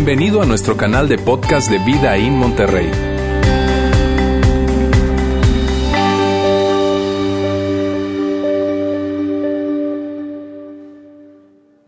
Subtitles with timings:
[0.00, 2.88] Bienvenido a nuestro canal de podcast de Vida en Monterrey.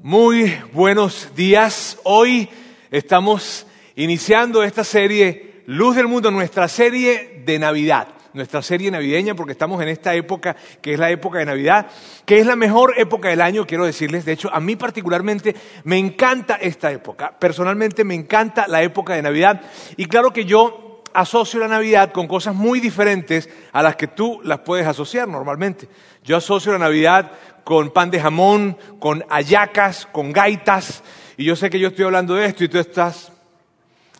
[0.00, 1.98] Muy buenos días.
[2.02, 2.48] Hoy
[2.90, 3.64] estamos
[3.94, 9.80] iniciando esta serie Luz del Mundo, nuestra serie de Navidad, nuestra serie navideña, porque estamos
[9.82, 11.86] en esta época que es la época de Navidad,
[12.24, 14.24] que es la mejor época del año, quiero decirles.
[14.24, 15.54] De hecho, a mí particularmente
[15.84, 17.36] me encanta esta época.
[17.38, 19.60] Personalmente me encanta la época de Navidad.
[19.96, 24.40] Y claro que yo asocio la Navidad con cosas muy diferentes a las que tú
[24.44, 25.88] las puedes asociar normalmente.
[26.24, 27.32] Yo asocio la Navidad
[27.64, 31.02] con pan de jamón, con ayacas, con gaitas.
[31.36, 33.32] Y yo sé que yo estoy hablando de esto y tú estás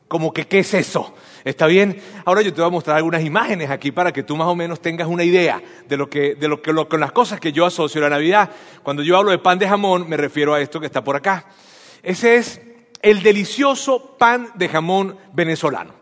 [0.09, 1.15] como que, ¿qué es eso?
[1.45, 2.01] ¿Está bien?
[2.25, 4.80] Ahora yo te voy a mostrar algunas imágenes aquí para que tú más o menos
[4.80, 7.65] tengas una idea de lo que, de lo que, lo, con las cosas que yo
[7.65, 8.51] asocio a la Navidad.
[8.83, 11.47] Cuando yo hablo de pan de jamón, me refiero a esto que está por acá.
[12.03, 12.61] Ese es
[13.03, 16.01] el delicioso pan de jamón venezolano.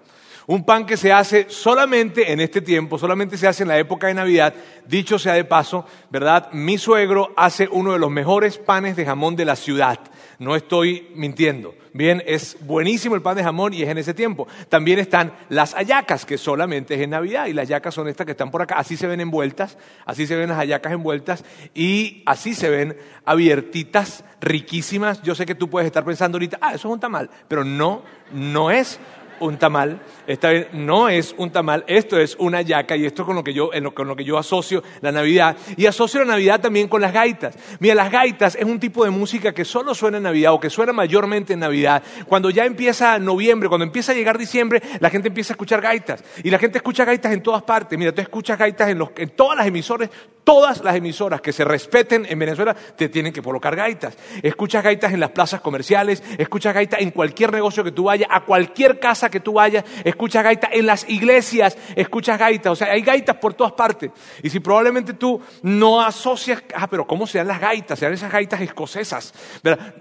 [0.49, 4.07] Un pan que se hace solamente en este tiempo, solamente se hace en la época
[4.07, 4.55] de Navidad.
[4.87, 6.51] Dicho sea de paso, ¿verdad?
[6.53, 9.99] Mi suegro hace uno de los mejores panes de jamón de la ciudad.
[10.39, 11.75] No estoy mintiendo.
[11.99, 14.47] Bien, es buenísimo el pan de jamón y es en ese tiempo.
[14.69, 17.47] También están las hallacas, que solamente es en Navidad.
[17.47, 18.77] Y las hallacas son estas que están por acá.
[18.77, 24.23] Así se ven envueltas, así se ven las hallacas envueltas y así se ven abiertitas,
[24.41, 25.23] riquísimas.
[25.23, 27.31] Yo sé que tú puedes estar pensando ahorita, ah, eso es un tamal.
[27.49, 29.01] Pero no, no es
[29.41, 33.27] un tamal, esta vez no es un tamal, esto es una yaca y esto es
[33.27, 35.57] con lo que yo, con lo que yo asocio la Navidad.
[35.77, 37.57] Y asocio la Navidad también con las gaitas.
[37.81, 40.71] Mira, las gaitas es un tipo de música que solo suena en Navidad o que
[40.71, 42.03] suena mayormente en Navidad.
[42.27, 46.23] Cuando ya empieza noviembre, cuando empieza a llegar diciembre, la gente empieza a escuchar gaitas.
[46.43, 47.99] Y la gente escucha gaitas en todas partes.
[47.99, 50.11] Mira, tú escuchas gaitas en, los, en todas las emisoras,
[50.45, 54.17] todas las emisoras que se respeten en Venezuela te tienen que colocar gaitas.
[54.43, 58.45] Escuchas gaitas en las plazas comerciales, escuchas gaitas en cualquier negocio que tú vayas, a
[58.45, 63.03] cualquier casa que tú vayas, escuchas gaitas, en las iglesias escuchas gaitas, o sea, hay
[63.03, 64.11] gaitas por todas partes.
[64.43, 67.99] Y si probablemente tú no asocias, ah, pero ¿cómo se dan las gaitas?
[67.99, 69.33] Se dan esas gaitas escocesas.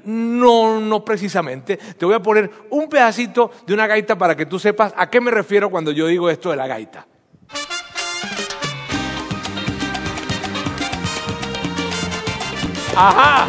[0.06, 1.78] No, no precisamente.
[1.78, 5.22] Te voy a poner un pedacito de una gaita para que tú sepas a qué
[5.22, 7.08] me refiero cuando yo digo esto de la gaita.
[12.96, 13.48] Ajá.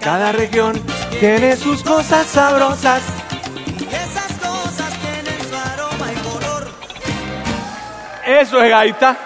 [0.00, 0.80] Cada región
[1.18, 3.02] tiene sus cosas sabrosas.
[3.78, 6.68] Y esas cosas tienen su aroma y color.
[8.26, 9.16] Eso es gaita.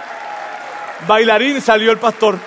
[1.06, 2.38] Bailarín salió el pastor.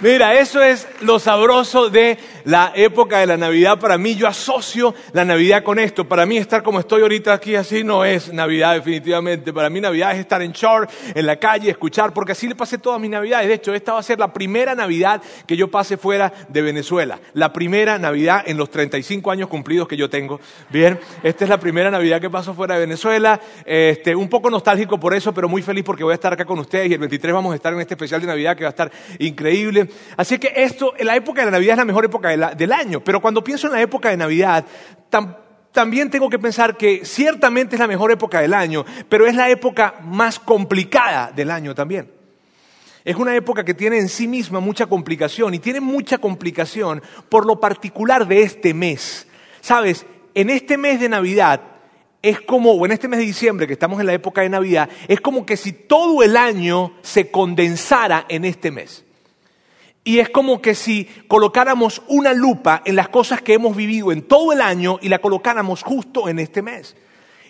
[0.00, 3.78] Mira, eso es lo sabroso de la época de la Navidad.
[3.78, 6.08] Para mí, yo asocio la Navidad con esto.
[6.08, 9.52] Para mí, estar como estoy ahorita aquí así no es Navidad, definitivamente.
[9.52, 12.78] Para mí, Navidad es estar en short, en la calle, escuchar, porque así le pasé
[12.78, 13.48] todas mis Navidades.
[13.48, 17.18] De hecho, esta va a ser la primera Navidad que yo pase fuera de Venezuela.
[17.34, 20.40] La primera Navidad en los 35 años cumplidos que yo tengo.
[20.70, 23.40] Bien, esta es la primera Navidad que paso fuera de Venezuela.
[23.64, 26.60] Este, un poco nostálgico por eso, pero muy feliz porque voy a estar acá con
[26.60, 28.70] ustedes y el 23 vamos a estar en este especial de Navidad que va a
[28.70, 29.88] estar increíble.
[30.16, 33.02] Así que esto, la época de la Navidad es la mejor época de del año,
[33.02, 34.64] pero cuando pienso en la época de Navidad,
[35.08, 35.34] tam,
[35.72, 39.50] también tengo que pensar que ciertamente es la mejor época del año, pero es la
[39.50, 42.10] época más complicada del año también.
[43.04, 47.46] Es una época que tiene en sí misma mucha complicación y tiene mucha complicación por
[47.46, 49.28] lo particular de este mes.
[49.60, 50.04] Sabes,
[50.34, 51.60] en este mes de Navidad
[52.20, 54.88] es como, o en este mes de diciembre que estamos en la época de Navidad,
[55.06, 59.05] es como que si todo el año se condensara en este mes.
[60.06, 64.22] Y es como que si colocáramos una lupa en las cosas que hemos vivido en
[64.22, 66.96] todo el año y la colocáramos justo en este mes.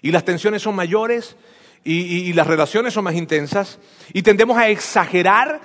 [0.00, 1.36] Y las tensiones son mayores
[1.84, 3.78] y, las relaciones son más intensas
[4.10, 5.60] y tendemos a exagerar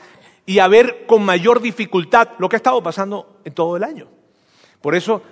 [0.46, 4.10] y a ver con mayor dificultad lo que ha estado pasando en todo el año.
[4.82, 5.24] Por eso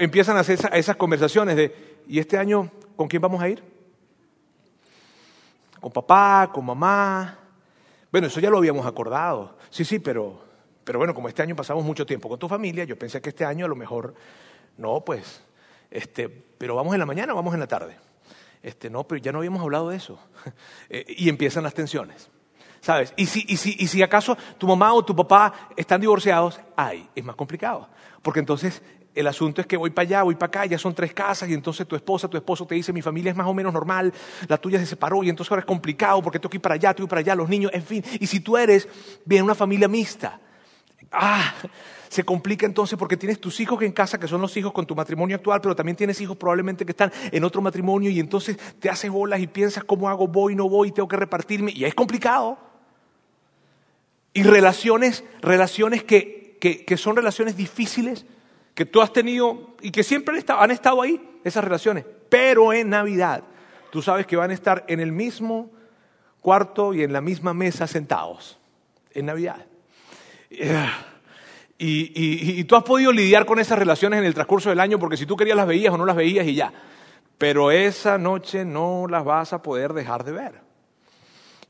[0.00, 3.62] empiezan a hacer esas, esas conversaciones de, ¿y este año con quién vamos a ir?
[5.78, 6.48] ¿Con papá?
[6.54, 7.38] ¿Con mamá?
[8.10, 9.58] Bueno, eso ya lo habíamos acordado.
[9.68, 10.51] Sí, sí, pero
[10.84, 13.44] pero bueno, como este año pasamos mucho tiempo con tu familia, yo pensé que este
[13.44, 14.14] año a lo mejor,
[14.76, 15.42] no, pues,
[15.90, 17.96] este, pero vamos en la mañana vamos en la tarde.
[18.62, 20.18] Este, no, pero ya no habíamos hablado de eso.
[20.88, 22.30] Eh, y empiezan las tensiones.
[22.80, 23.14] ¿Sabes?
[23.16, 27.08] Y si, y, si, y si acaso tu mamá o tu papá están divorciados, ay,
[27.14, 27.88] es más complicado.
[28.20, 28.82] Porque entonces
[29.14, 31.54] el asunto es que voy para allá, voy para acá, ya son tres casas y
[31.54, 34.12] entonces tu esposa, tu esposo te dice, mi familia es más o menos normal,
[34.48, 36.92] la tuya se separó y entonces ahora es complicado porque tengo que ir para allá,
[36.94, 38.04] tengo que ir para allá, los niños, en fin.
[38.20, 38.88] Y si tú eres
[39.24, 40.40] bien una familia mixta,
[41.10, 41.54] ah,
[42.08, 44.94] se complica entonces porque tienes tus hijos en casa, que son los hijos con tu
[44.94, 48.90] matrimonio actual, pero también tienes hijos probablemente que están en otro matrimonio y entonces te
[48.90, 52.58] haces bolas y piensas cómo hago, voy, no voy, tengo que repartirme y es complicado.
[54.34, 58.24] Y relaciones, relaciones que que, que son relaciones difíciles,
[58.76, 63.42] que tú has tenido y que siempre han estado ahí, esas relaciones, pero en Navidad
[63.90, 65.72] tú sabes que van a estar en el mismo
[66.40, 68.60] cuarto y en la misma mesa sentados,
[69.10, 69.66] en Navidad.
[71.78, 74.98] Y, y- y tú has podido lidiar con esas relaciones en el transcurso del año
[74.98, 76.72] porque si tú querías las veías o no las veías y ya.
[77.38, 80.60] Pero esa noche no las vas a poder dejar de ver.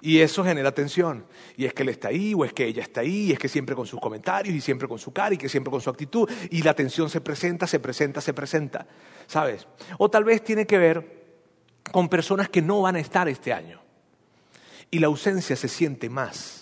[0.02, 1.25] Y eso genera tensión.
[1.56, 3.49] Y es que él está ahí, o es que ella está ahí, y es que
[3.49, 6.29] siempre con sus comentarios, y siempre con su cara, y que siempre con su actitud.
[6.50, 8.87] Y la tensión se presenta, se presenta, se presenta.
[9.29, 9.67] ¿Sabes?
[9.99, 11.23] O tal vez tiene que ver
[11.93, 13.81] con personas que no van a estar este año.
[14.90, 16.61] Y la ausencia se siente más.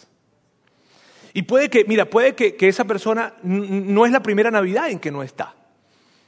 [1.32, 5.10] Y puede que, mira, puede que, esa persona no es la primera Navidad en que
[5.10, 5.54] no está,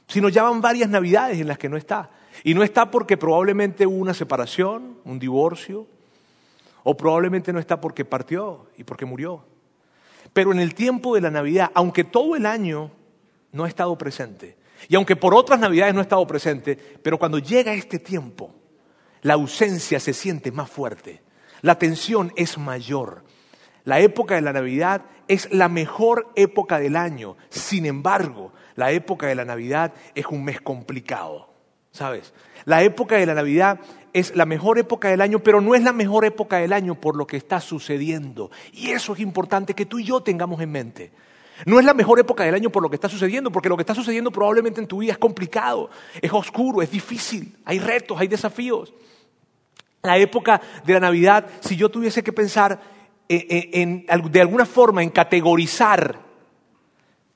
[0.07, 2.09] sino ya van varias Navidades en las que no está.
[2.43, 5.87] Y no está porque probablemente hubo una separación, un divorcio,
[6.83, 9.45] o probablemente no está porque partió y porque murió.
[10.33, 12.91] Pero en el tiempo de la Navidad, aunque todo el año
[13.51, 14.57] no ha estado presente,
[14.89, 18.53] y aunque por otras Navidades no ha estado presente, pero cuando llega este tiempo,
[19.21, 21.21] la ausencia se siente más fuerte,
[21.61, 23.23] la tensión es mayor.
[23.83, 27.35] La época de la Navidad es la mejor época del año.
[27.49, 31.49] Sin embargo, la época de la Navidad es un mes complicado,
[31.91, 32.33] ¿sabes?
[32.65, 33.79] La época de la Navidad
[34.13, 37.15] es la mejor época del año, pero no es la mejor época del año por
[37.15, 38.51] lo que está sucediendo.
[38.71, 41.11] Y eso es importante que tú y yo tengamos en mente.
[41.65, 43.83] No es la mejor época del año por lo que está sucediendo, porque lo que
[43.83, 45.89] está sucediendo probablemente en tu vida es complicado,
[46.21, 48.93] es oscuro, es difícil, hay retos, hay desafíos.
[50.01, 52.79] La época de la Navidad, si yo tuviese que pensar
[53.29, 56.19] en- en- de alguna forma en categorizar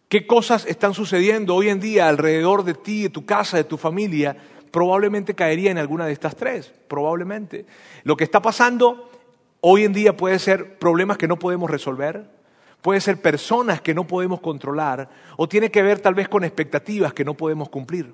[0.09, 3.77] qué cosas están sucediendo hoy en día alrededor de ti, de tu casa, de tu
[3.77, 4.37] familia,
[4.71, 7.65] probablemente caería en alguna de estas tres, probablemente.
[8.03, 9.11] Lo que está pasando
[9.61, 12.29] hoy en día puede ser problemas que no podemos resolver,
[12.81, 17.13] puede ser personas que no podemos controlar, o tiene que ver tal vez con expectativas
[17.13, 18.13] que no podemos cumplir.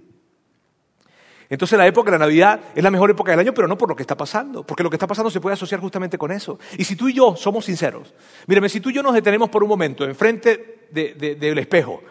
[1.53, 3.87] Entonces la época de la Navidad es la mejor época del año, pero no por
[3.87, 6.57] lo que está pasando, porque lo que está pasando se puede asociar justamente con eso.
[6.79, 8.11] Y si tú y yo somos sinceros,
[8.47, 12.01] mírame, si tú y yo nos detenemos por un momento enfrente de- de- del espejo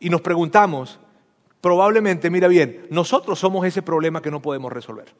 [0.00, 0.98] y nos preguntamos,
[1.60, 5.14] probablemente, mira bien, nosotros somos ese problema que no podemos resolver.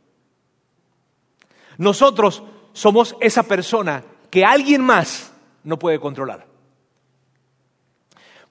[1.79, 2.43] Nosotros
[2.73, 5.32] somos esa persona que alguien más
[5.62, 6.49] no puede controlar.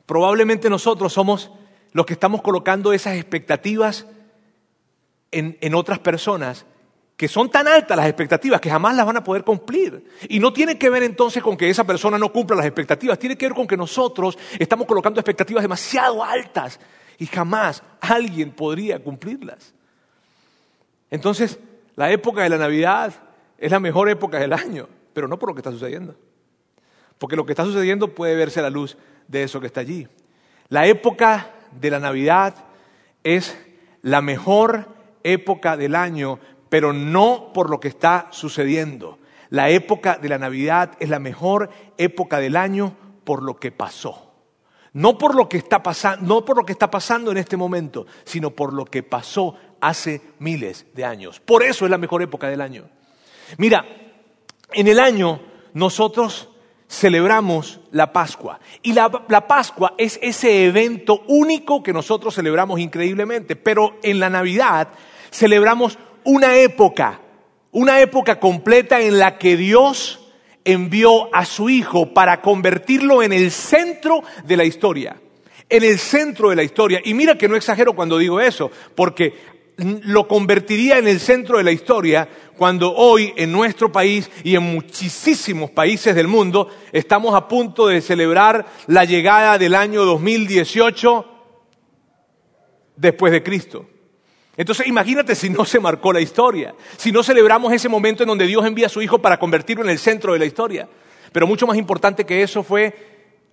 [0.05, 1.51] Probablemente nosotros somos
[1.91, 4.07] los que estamos colocando esas expectativas
[5.31, 6.65] en, otras personas
[7.15, 10.03] que son tan altas las expectativas que jamás las van a poder cumplir.
[10.27, 13.37] Y no tiene que ver entonces con que esa persona no cumpla las expectativas, tiene
[13.37, 16.79] que ver con que nosotros estamos colocando expectativas demasiado altas
[17.17, 19.73] y jamás alguien podría cumplirlas.
[21.11, 21.59] Entonces,
[21.95, 23.13] la época de la Navidad
[23.57, 26.15] es la mejor época del año, pero no por lo que está sucediendo.
[27.19, 28.97] Porque lo que está sucediendo puede verse a la luz
[29.27, 30.07] de eso que está allí.
[30.69, 32.55] La época de la Navidad
[33.23, 33.55] es
[34.01, 34.87] la mejor
[35.23, 36.39] época del año,
[36.69, 39.19] pero no por lo que está sucediendo.
[39.49, 44.31] La época de la Navidad es la mejor época del año por lo que pasó.
[44.93, 48.05] No por lo que está pasando, no por lo que está pasando en este momento,
[48.23, 51.39] sino por lo que pasó hace miles de años.
[51.39, 52.89] Por eso es la mejor época del año.
[53.57, 53.85] Mira,
[54.73, 55.41] en el año
[55.73, 56.49] nosotros
[56.89, 58.59] celebramos la Pascua.
[58.81, 63.55] Y la, la, Pascua es ese evento único que nosotros celebramos increíblemente.
[63.55, 64.89] Pero en la Navidad
[65.31, 67.21] celebramos una época,
[67.71, 70.19] una época completa en la que Dios
[70.63, 75.19] envió a su Hijo para convertirlo en el centro de la historia.
[75.69, 77.01] En el centro de la historia.
[77.03, 79.33] Y mira que no exagero cuando digo eso, porque
[79.77, 84.63] lo convertiría en el centro de la historia cuando hoy en nuestro país y en
[84.63, 91.25] muchísimos países del mundo estamos a punto de celebrar la llegada del año 2018
[92.97, 93.87] después de Cristo.
[94.57, 98.47] Entonces imagínate si no se marcó la historia, si no celebramos ese momento en donde
[98.47, 100.87] Dios envía a su Hijo para convertirlo en el centro de la historia.
[101.31, 102.93] Pero mucho más importante que eso fue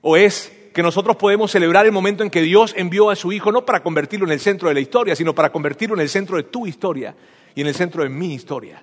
[0.01, 3.53] o es que nosotros podemos celebrar el momento en que Dios envió a su Hijo
[3.53, 6.37] no para convertirlo en el centro de la historia, sino para convertirlo en el centro
[6.37, 7.15] de tu historia
[7.55, 8.83] y en el centro de mi historia.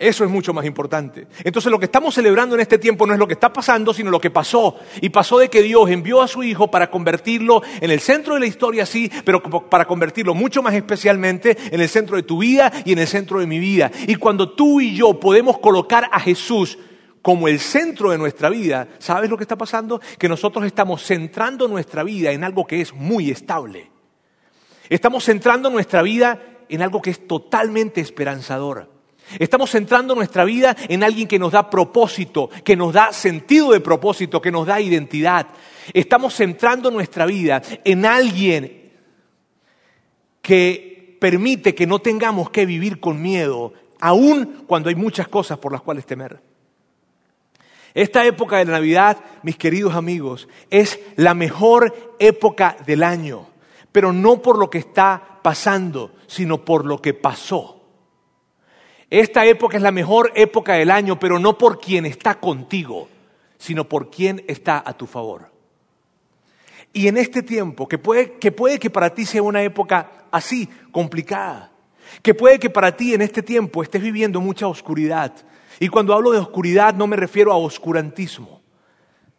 [0.00, 1.26] Eso es mucho más importante.
[1.44, 4.10] Entonces lo que estamos celebrando en este tiempo no es lo que está pasando, sino
[4.10, 4.78] lo que pasó.
[5.02, 8.40] Y pasó de que Dios envió a su Hijo para convertirlo en el centro de
[8.40, 12.72] la historia, sí, pero para convertirlo mucho más especialmente en el centro de tu vida
[12.86, 13.90] y en el centro de mi vida.
[14.06, 16.78] Y cuando tú y yo podemos colocar a Jesús
[17.20, 20.00] como el centro de nuestra vida, ¿sabes lo que está pasando?
[20.18, 23.90] Que nosotros estamos centrando nuestra vida en algo que es muy estable.
[24.88, 26.40] Estamos centrando nuestra vida
[26.70, 28.89] en algo que es totalmente esperanzador.
[29.38, 33.80] Estamos centrando nuestra vida en alguien que nos da propósito, que nos da sentido de
[33.80, 35.46] propósito, que nos da identidad.
[35.92, 38.92] Estamos centrando nuestra vida en alguien
[40.42, 45.72] que permite que no tengamos que vivir con miedo, aun cuando hay muchas cosas por
[45.72, 46.40] las cuales temer.
[47.94, 53.48] Esta época de la Navidad, mis queridos amigos, es la mejor época del año,
[53.92, 57.79] pero no por lo que está pasando, sino por lo que pasó.
[59.10, 63.08] Esta época es la mejor época del año, pero no por quien está contigo,
[63.58, 65.50] sino por quien está a tu favor.
[66.92, 70.68] Y en este tiempo, que puede, que puede que para ti sea una época así,
[70.92, 71.72] complicada,
[72.22, 75.34] que puede que para ti en este tiempo estés viviendo mucha oscuridad.
[75.80, 78.62] Y cuando hablo de oscuridad no me refiero a oscurantismo,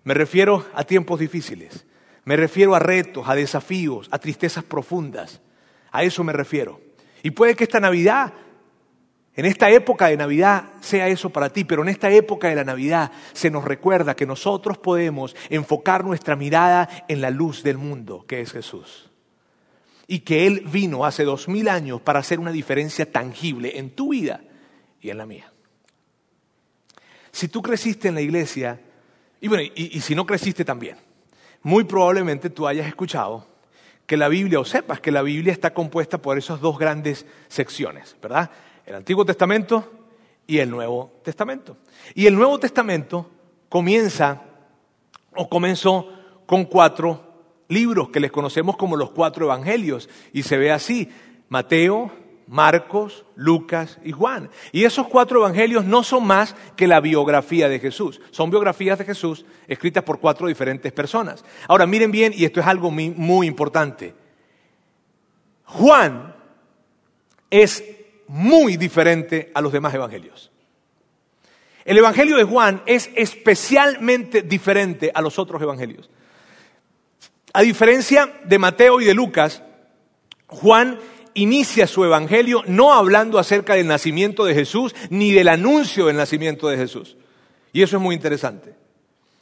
[0.03, 1.85] me refiero a tiempos difíciles,
[2.25, 5.41] me refiero a retos, a desafíos, a tristezas profundas.
[5.91, 6.79] A eso me refiero.
[7.23, 8.33] Y puede que esta Navidad
[9.35, 12.65] en esta época de Navidad sea eso para ti, pero en esta época de la
[12.65, 18.25] Navidad se nos recuerda que nosotros podemos enfocar nuestra mirada en la luz del mundo,
[18.27, 19.09] que es Jesús.
[20.05, 24.09] Y que Él vino hace dos mil años para hacer una diferencia tangible en tu
[24.09, 24.41] vida
[24.99, 25.53] y en la mía.
[27.31, 28.81] Si tú creciste en la iglesia,
[29.39, 30.97] y bueno, y, y si no creciste también,
[31.63, 33.47] muy probablemente tú hayas escuchado
[34.05, 38.17] que la Biblia, o sepas que la Biblia está compuesta por esas dos grandes secciones,
[38.21, 38.51] ¿verdad?
[38.85, 39.91] El Antiguo Testamento
[40.47, 41.77] y el Nuevo Testamento.
[42.15, 43.29] Y el Nuevo Testamento
[43.69, 44.41] comienza
[45.35, 46.09] o comenzó
[46.45, 47.31] con cuatro
[47.67, 51.09] libros que les conocemos como los cuatro evangelios y se ve así,
[51.47, 52.11] Mateo,
[52.51, 54.49] Marcos, Lucas y Juan.
[54.73, 58.19] Y esos cuatro evangelios no son más que la biografía de Jesús.
[58.31, 61.45] Son biografías de Jesús escritas por cuatro diferentes personas.
[61.69, 64.13] Ahora miren bien, y esto es algo muy, importante.
[65.63, 66.35] Juan
[67.49, 67.85] es
[68.31, 70.51] muy diferente a los demás evangelios.
[71.83, 76.09] El Evangelio de Juan es especialmente diferente a los otros evangelios.
[77.51, 79.61] A diferencia de Mateo y de Lucas,
[80.47, 80.97] Juan
[81.33, 86.69] inicia su evangelio no hablando acerca del nacimiento de Jesús ni del anuncio del nacimiento
[86.69, 87.17] de Jesús.
[87.73, 88.75] Y eso es muy interesante.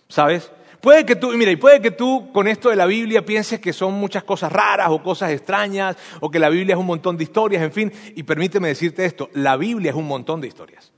[0.08, 0.52] ¿Sabes?
[0.82, 3.74] Puede que tú, mira, y puede que tú con esto de la Biblia pienses que
[3.74, 7.26] son muchas cosas raras o cosas extrañas o que la Biblia es un montón de
[7.26, 10.94] historias, en fin, y permíteme decirte esto, la Biblia es un montón de historias.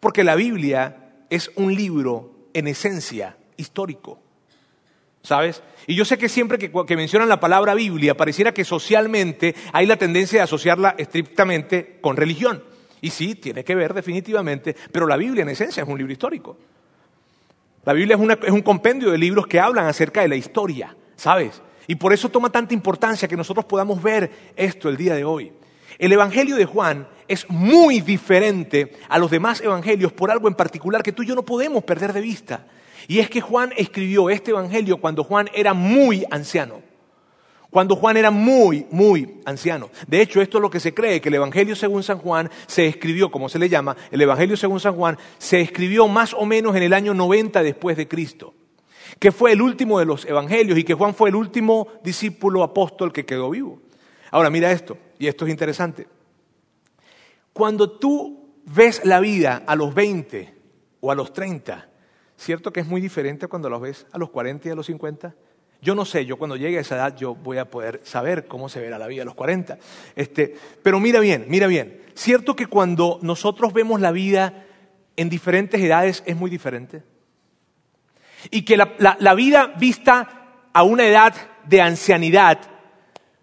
[0.00, 4.18] Porque la Biblia es un libro en esencia histórico.
[5.22, 5.62] ¿Sabes?
[5.86, 9.84] Y yo sé que siempre que, que, mencionan la palabra Biblia, pareciera que socialmente hay
[9.84, 12.64] la tendencia de asociarla estrictamente con religión.
[13.02, 16.56] Y sí, tiene que ver definitivamente, pero la Biblia en esencia es un libro histórico.
[17.84, 21.62] La Biblia es, un compendio de libros que hablan acerca de la historia, ¿sabes?
[21.86, 25.52] Y por eso toma tanta importancia que nosotros podamos ver esto el día de hoy.
[25.98, 31.02] El Evangelio de Juan es muy diferente a los demás evangelios por algo en particular
[31.02, 32.66] que tú y yo no podemos perder de vista.
[33.08, 36.89] Y es que Juan escribió este Evangelio cuando Juan era muy anciano
[37.70, 39.90] cuando Juan era muy, muy anciano.
[40.06, 42.86] De hecho, esto es lo que se cree, que el Evangelio según San Juan se
[42.86, 46.74] escribió, como se le llama, el Evangelio según San Juan se escribió más o menos
[46.74, 48.54] en el año 90 después de Cristo,
[49.18, 53.12] que fue el último de los Evangelios y que Juan fue el último discípulo apóstol
[53.12, 53.80] que quedó vivo.
[54.32, 56.08] Ahora, mira esto, y esto es interesante.
[57.52, 60.54] Cuando tú ves la vida a los 20
[61.00, 61.88] o a los 30,
[62.36, 65.34] ¿cierto que es muy diferente cuando los ves a los 40 y a los 50?
[65.82, 68.68] Yo no sé, yo cuando llegue a esa edad yo voy a poder saber cómo
[68.68, 69.78] se verá la vida a los 40.
[70.14, 72.02] Este, pero mira bien, mira bien.
[72.14, 74.66] Cierto que cuando nosotros vemos la vida
[75.16, 77.02] en diferentes edades es muy diferente.
[78.50, 81.34] Y que la, la vida vista a una edad
[81.64, 82.58] de ancianidad,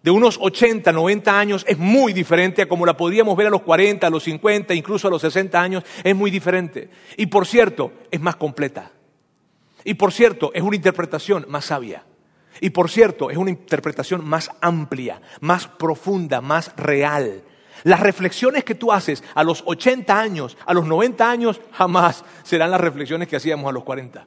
[0.04, 3.64] de unos 80, 90 años, es muy diferente a como la podríamos ver a los
[3.64, 6.90] 40, a los 50, incluso a los 60 años, es muy diferente.
[7.16, 8.92] Y por cierto, es más completa.
[9.84, 12.04] Y por cierto, es una interpretación más sabia.
[12.62, 17.44] Y por cierto, es una interpretación más amplia, más profunda, más real.
[17.84, 22.72] Las reflexiones que tú haces a los 80 años, a los 90 años, jamás serán
[22.72, 24.26] las reflexiones que hacíamos a los 40.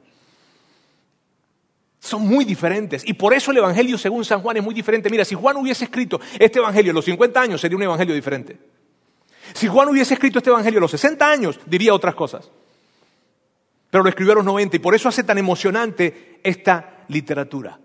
[1.99, 3.07] Son muy diferentes.
[3.07, 5.09] Y por eso el Evangelio según San Juan es muy diferente.
[5.09, 8.57] Mira, si Juan hubiese escrito este Evangelio a los 50 años, sería un Evangelio diferente.
[9.53, 12.49] Si Juan hubiese escrito este Evangelio a los 60 años, diría otras cosas.
[13.91, 17.77] Pero lo escribió a los 90 y por eso hace tan emocionante esta literatura.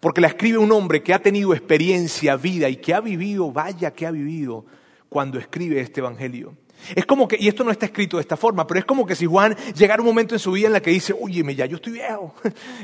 [0.00, 3.92] Porque la escribe un hombre que ha tenido experiencia, vida y que ha vivido, vaya
[3.92, 4.64] que ha vivido
[5.08, 6.54] cuando escribe este Evangelio.
[6.94, 9.14] Es como que, y esto no está escrito de esta forma, pero es como que
[9.14, 11.76] si Juan llegara un momento en su vida en la que dice, oye, ya yo
[11.76, 12.34] estoy viejo,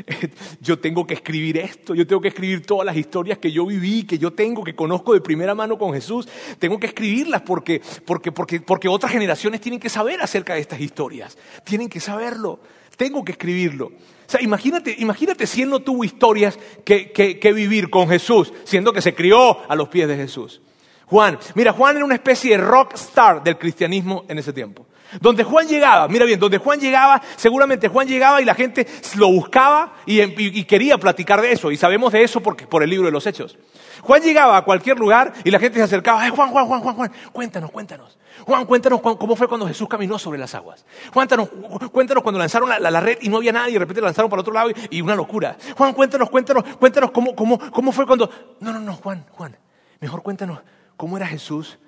[0.60, 4.04] yo tengo que escribir esto, yo tengo que escribir todas las historias que yo viví,
[4.04, 6.28] que yo tengo, que conozco de primera mano con Jesús,
[6.58, 10.80] tengo que escribirlas porque, porque, porque, porque otras generaciones tienen que saber acerca de estas
[10.80, 12.60] historias, tienen que saberlo,
[12.96, 13.86] tengo que escribirlo.
[13.86, 18.52] O sea, imagínate, imagínate si él no tuvo historias que, que, que vivir con Jesús,
[18.64, 20.60] siendo que se crió a los pies de Jesús.
[21.06, 24.86] Juan, mira, Juan era una especie de rock star del cristianismo en ese tiempo.
[25.20, 29.28] Donde Juan llegaba, mira bien, donde Juan llegaba, seguramente Juan llegaba y la gente lo
[29.28, 31.70] buscaba y, quería platicar de eso.
[31.70, 33.56] Y sabemos de eso porque, por el libro de los Hechos.
[34.02, 36.22] Juan llegaba a cualquier lugar y la gente se acercaba.
[36.22, 38.18] Ay, Juan, Juan, Juan, Juan, Juan, cuéntanos, cuéntanos.
[38.44, 40.84] Juan, cuéntanos cómo fue cuando Jesús caminó sobre las aguas.
[41.12, 41.48] Cuéntanos,
[41.92, 44.52] cuéntanos cuando lanzaron la, red y no había nadie y de repente lanzaron para otro
[44.52, 45.56] lado y, y una locura.
[45.76, 48.28] Juan, cuéntanos, cuéntanos, cuéntanos cómo, cómo, cómo fue cuando...
[48.60, 49.56] No, no, no, Juan, Juan,
[50.00, 50.60] mejor cuéntanos
[50.96, 51.78] cómo era Jesús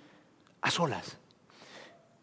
[0.63, 1.19] a solas.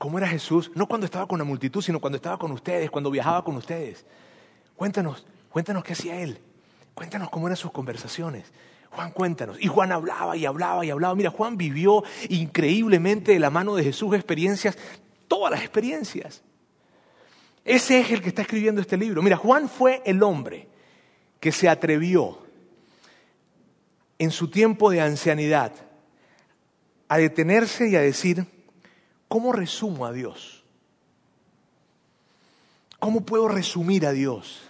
[0.03, 0.69] ¿Cómo era Jesús?
[0.75, 4.05] No cuando estaba con la multitud, sino cuando estaba con ustedes, cuando viajaba con ustedes.
[4.75, 6.39] Cuéntanos, cuéntanos qué hacía Él.
[6.93, 8.51] Cuéntanos cómo eran sus conversaciones.
[8.89, 9.55] Juan, cuéntanos.
[9.61, 11.15] Y Juan hablaba y hablaba y hablaba.
[11.15, 14.77] Mira, Juan vivió increíblemente de la mano de Jesús experiencias,
[15.29, 16.41] todas las experiencias.
[17.63, 19.21] Ese es el que está escribiendo este libro.
[19.21, 20.67] Mira, Juan fue el hombre
[21.39, 22.39] que se atrevió
[24.19, 25.71] en su tiempo de ancianidad
[27.07, 28.45] a detenerse y a decir,
[29.33, 30.63] ¿cómo resumo a Dios?
[32.99, 34.61] ¿Cómo puedo resumir a Dios?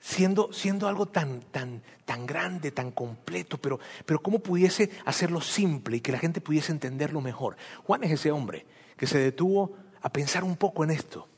[0.00, 5.98] Siendo, siendo algo tan, tan, tan grande, tan completo, pero, pero ¿cómo pudiese hacerlo simple
[5.98, 7.58] y que la gente pudiese entenderlo mejor?
[7.84, 8.64] Juan es ese hombre
[8.96, 11.28] que se detuvo a pensar un poco en esto.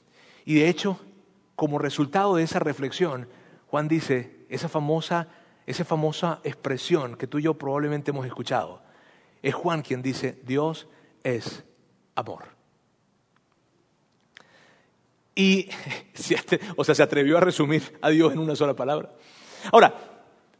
[0.45, 1.01] Y de hecho,
[1.57, 3.27] como resultado de esa reflexión,
[3.67, 5.27] Juan dice esa famosa,
[5.67, 8.83] esa famosa expresión que tú y yo probablemente hemos escuchado.
[9.43, 10.87] Es Juan quien dice, Dios
[11.35, 11.65] es
[12.15, 12.45] amor.
[15.35, 15.69] Y,
[16.77, 19.13] o sea, se atrevió a resumir a Dios en una sola palabra.
[19.71, 19.95] Ahora,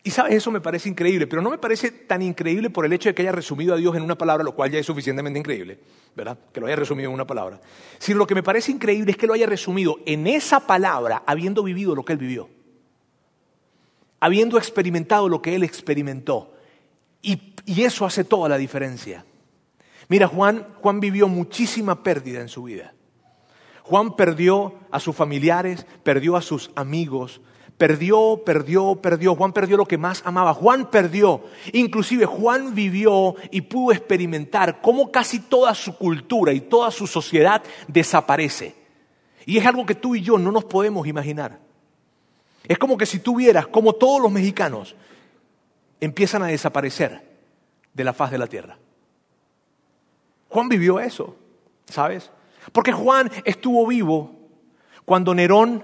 [0.05, 3.09] y sabes, eso me parece increíble, pero no me parece tan increíble por el hecho
[3.09, 5.81] de que haya resumido a Dios en una palabra, lo cual ya es suficientemente increíble,
[6.15, 6.39] ¿verdad?
[6.53, 7.61] Que lo haya resumido en una palabra.
[7.99, 11.63] Sino lo que me parece increíble es que lo haya resumido en esa palabra habiendo
[11.63, 12.49] vivido lo que él vivió.
[14.21, 16.55] Habiendo experimentado lo que él experimentó.
[17.21, 19.25] Y, y eso hace toda la diferencia.
[20.09, 22.95] Mira, Juan, Juan vivió muchísima pérdida en su vida.
[23.83, 27.41] Juan perdió a sus familiares, perdió a sus amigos,
[27.79, 29.35] perdió, perdió, perdió.
[29.35, 30.53] Juan perdió lo que más amaba.
[30.53, 31.45] Juan perdió.
[31.73, 37.63] Inclusive Juan vivió y pudo experimentar cómo casi toda su cultura y toda su sociedad
[37.87, 38.75] desaparece.
[39.47, 41.59] Y es algo que tú y yo no nos podemos imaginar.
[42.65, 44.95] Es como que si tú vieras cómo todos los mexicanos
[46.01, 47.23] empiezan a desaparecer
[47.95, 48.79] de la faz de la tierra.
[50.49, 51.37] Juan vivió eso,
[51.87, 52.31] ¿sabes?
[52.73, 54.33] Porque Juan estuvo vivo
[55.05, 55.83] cuando Nerón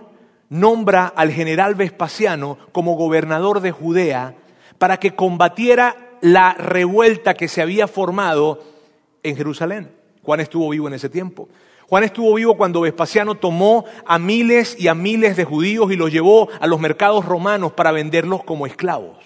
[0.48, 4.34] nombra al general Vespasiano como gobernador de Judea
[4.78, 8.62] para que combatiera la revuelta que se había formado
[9.22, 9.90] en Jerusalén.
[10.22, 11.48] Juan estuvo vivo en ese tiempo.
[11.88, 16.10] Juan estuvo vivo cuando Vespasiano tomó a miles y a miles de judíos y los
[16.10, 19.23] llevó a los mercados romanos para venderlos como esclavos.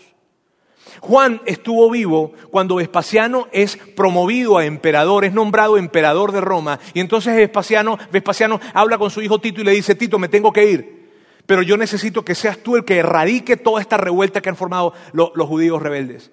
[1.01, 6.79] Juan estuvo vivo cuando Vespasiano es promovido a emperador, es nombrado emperador de Roma.
[6.95, 10.53] Y entonces Vespasiano, Vespasiano habla con su hijo Tito y le dice, Tito, me tengo
[10.53, 10.99] que ir.
[11.47, 14.93] Pero yo necesito que seas tú el que erradique toda esta revuelta que han formado
[15.13, 16.31] los, judíos rebeldes.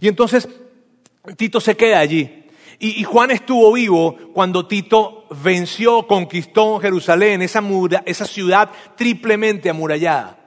[0.00, 0.48] Y entonces
[1.36, 2.46] Tito se queda allí.
[2.78, 7.62] Y, Juan estuvo vivo cuando Tito venció, conquistó Jerusalén, esa,
[8.04, 10.45] esa ciudad triplemente amurallada.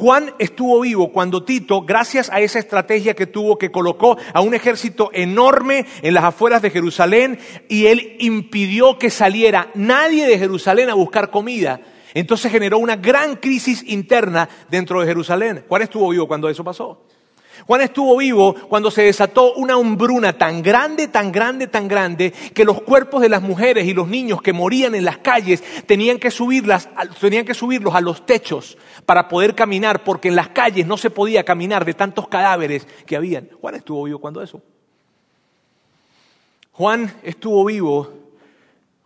[0.00, 4.54] Juan estuvo vivo cuando Tito, gracias a esa estrategia que tuvo, que colocó a un
[4.54, 10.88] ejército enorme en las afueras de Jerusalén y él impidió que saliera nadie de Jerusalén
[10.88, 11.82] a buscar comida.
[12.14, 15.66] Entonces generó una gran crisis interna dentro de Jerusalén.
[15.68, 17.04] Juan estuvo vivo cuando eso pasó.
[17.66, 22.64] Juan estuvo vivo cuando se desató una hombruna tan grande, tan grande, tan grande, que
[22.64, 26.30] los cuerpos de las mujeres y los niños que morían en las calles tenían que,
[26.30, 26.88] subirlas,
[27.20, 31.10] tenían que subirlos a los techos para poder caminar, porque en las calles no se
[31.10, 33.48] podía caminar de tantos cadáveres que habían.
[33.60, 34.62] Juan estuvo vivo cuando eso.
[36.72, 38.12] Juan estuvo vivo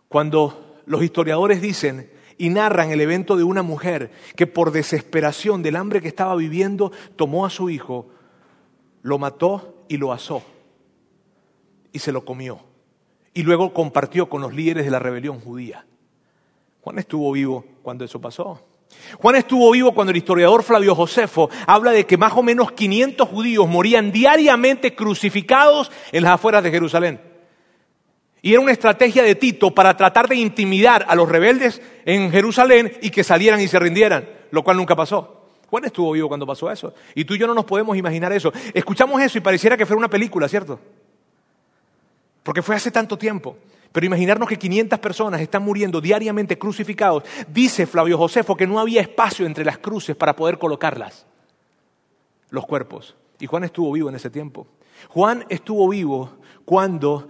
[0.07, 5.75] cuando los historiadores dicen y narran el evento de una mujer que por desesperación del
[5.75, 8.07] hambre que estaba viviendo tomó a su hijo,
[9.05, 10.41] lo mató y lo asó
[11.91, 12.59] y se lo comió.
[13.35, 15.85] Y luego compartió con los líderes de la rebelión judía.
[16.81, 18.65] Juan estuvo vivo cuando eso pasó.
[19.19, 23.29] Juan estuvo vivo cuando el historiador Flavio Josefo habla de que más o menos 500
[23.29, 27.21] judíos morían diariamente crucificados en las afueras de Jerusalén.
[28.41, 32.97] Y era una estrategia de Tito para tratar de intimidar a los rebeldes en Jerusalén
[33.03, 35.44] y que salieran y se rindieran, lo cual nunca pasó.
[35.69, 36.93] Juan estuvo vivo cuando pasó eso.
[37.13, 38.51] Y tú y yo no nos podemos imaginar eso.
[38.73, 40.79] Escuchamos eso y pareciera que fuera una película, ¿cierto?
[42.43, 43.57] Porque fue hace tanto tiempo.
[43.91, 47.23] Pero imaginarnos que 500 personas están muriendo diariamente crucificados.
[47.47, 51.25] Dice Flavio Josefo que no había espacio entre las cruces para poder colocarlas,
[52.49, 53.15] los cuerpos.
[53.39, 54.67] Y Juan estuvo vivo en ese tiempo.
[55.09, 57.27] Juan estuvo vivo cuando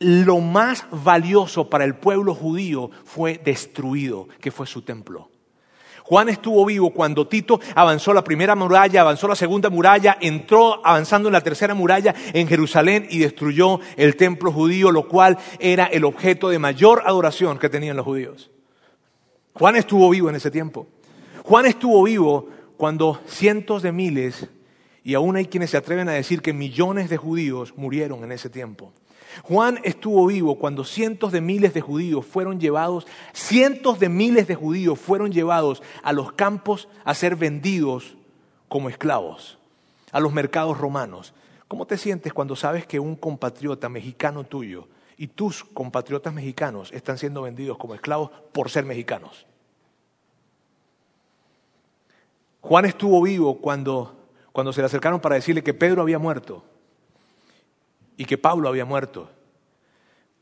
[0.00, 5.29] lo más valioso para el pueblo judío fue destruido, que fue su templo.
[6.10, 11.28] Juan estuvo vivo cuando Tito avanzó la primera muralla, avanzó la segunda muralla, entró avanzando
[11.28, 16.04] en la tercera muralla en Jerusalén y destruyó el templo judío, lo cual era el
[16.04, 18.50] objeto de mayor adoración que tenían los judíos.
[19.54, 20.88] Juan estuvo vivo en ese tiempo.
[21.44, 24.48] Juan estuvo vivo cuando cientos de miles,
[25.04, 28.50] y aún hay quienes se atreven a decir que millones de judíos murieron en ese
[28.50, 28.92] tiempo.
[29.42, 34.54] Juan estuvo vivo cuando cientos de miles de judíos fueron llevados, cientos de miles de
[34.54, 38.16] judíos fueron llevados a los campos a ser vendidos
[38.68, 39.58] como esclavos,
[40.12, 41.32] a los mercados romanos.
[41.68, 47.18] ¿Cómo te sientes cuando sabes que un compatriota mexicano tuyo y tus compatriotas mexicanos están
[47.18, 49.46] siendo vendidos como esclavos por ser mexicanos?
[52.60, 54.16] Juan estuvo vivo cuando,
[54.52, 56.64] cuando se le acercaron para decirle que Pedro había muerto
[58.20, 59.30] y que Pablo había muerto.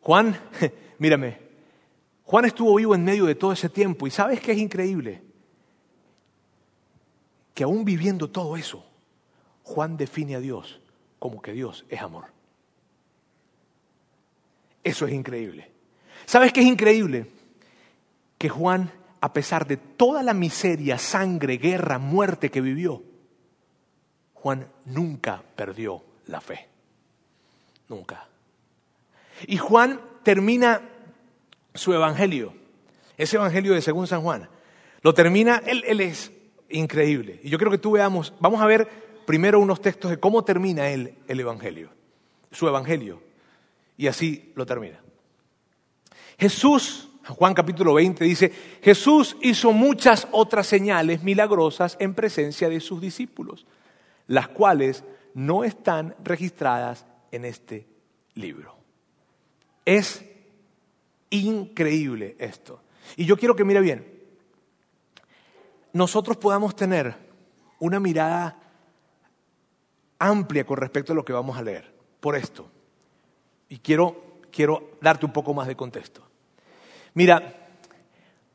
[0.01, 0.37] Juan,
[0.99, 1.39] mírame,
[2.25, 5.23] Juan estuvo vivo en medio de todo ese tiempo y ¿sabes qué es increíble?
[7.55, 8.85] Que aún viviendo todo eso,
[9.63, 10.81] Juan define a Dios
[11.21, 12.25] como que Dios es amor.
[14.83, 15.71] Eso es increíble.
[16.27, 17.31] ¿Sabes qué es increíble?
[18.39, 23.05] Que Juan, a pesar de toda la miseria, sangre, guerra, muerte que vivió,
[24.35, 26.69] Juan nunca perdió la fe.
[27.89, 28.27] Nunca.
[29.47, 30.83] Y Juan termina
[31.75, 32.53] su evangelio,
[33.17, 34.49] ese evangelio de según San Juan.
[35.03, 36.33] Lo termina, él, es
[36.69, 37.41] increíble.
[37.43, 38.89] Y yo creo que tú veamos, vamos a ver
[39.27, 41.91] primero unos textos de cómo termina él el evangelio,
[42.51, 43.23] su evangelio.
[43.97, 45.01] Y así lo termina.
[46.39, 53.01] Jesús, Juan capítulo 20 dice, Jesús hizo muchas otras señales milagrosas en presencia de sus
[53.01, 53.67] discípulos,
[54.27, 57.87] las cuales no están registradas en este
[58.35, 58.77] libro.
[59.85, 60.25] Es
[61.31, 62.83] increíble esto.
[63.17, 64.07] Y yo quiero que mire bien,
[65.93, 67.15] nosotros podamos tener
[67.79, 68.59] una mirada
[70.19, 72.71] amplia con respecto a lo que vamos a leer, por esto.
[73.69, 76.23] Y quiero, quiero darte un poco más de contexto.
[77.15, 77.69] Mira,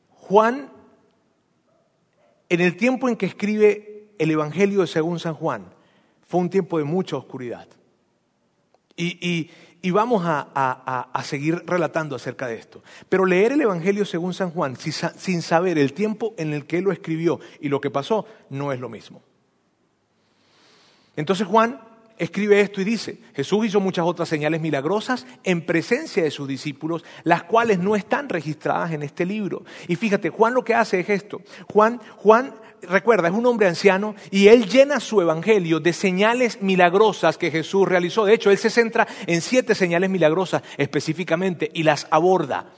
[0.09, 0.71] Juan,
[2.49, 5.65] en el tiempo en que escribe el Evangelio según San Juan,
[6.21, 7.67] fue un tiempo de mucha oscuridad.
[8.95, 9.49] Y,
[9.91, 12.83] vamos a, seguir relatando acerca de esto.
[13.09, 16.85] Pero leer el Evangelio según San Juan sin saber el tiempo en el que él
[16.85, 19.21] lo escribió y lo que pasó no es lo mismo.
[21.15, 21.79] Entonces Juan
[22.23, 27.03] escribe esto y dice, Jesús hizo muchas otras señales milagrosas en presencia de sus discípulos,
[27.23, 29.63] las cuales no están registradas en este libro.
[29.87, 31.41] Y fíjate, Juan lo que hace es esto.
[31.67, 37.37] Juan, Juan recuerda, es un hombre anciano y él llena su evangelio de señales milagrosas
[37.37, 38.25] que Jesús realizó.
[38.25, 42.73] De hecho, él se centra en siete señales milagrosas específicamente y las aborda.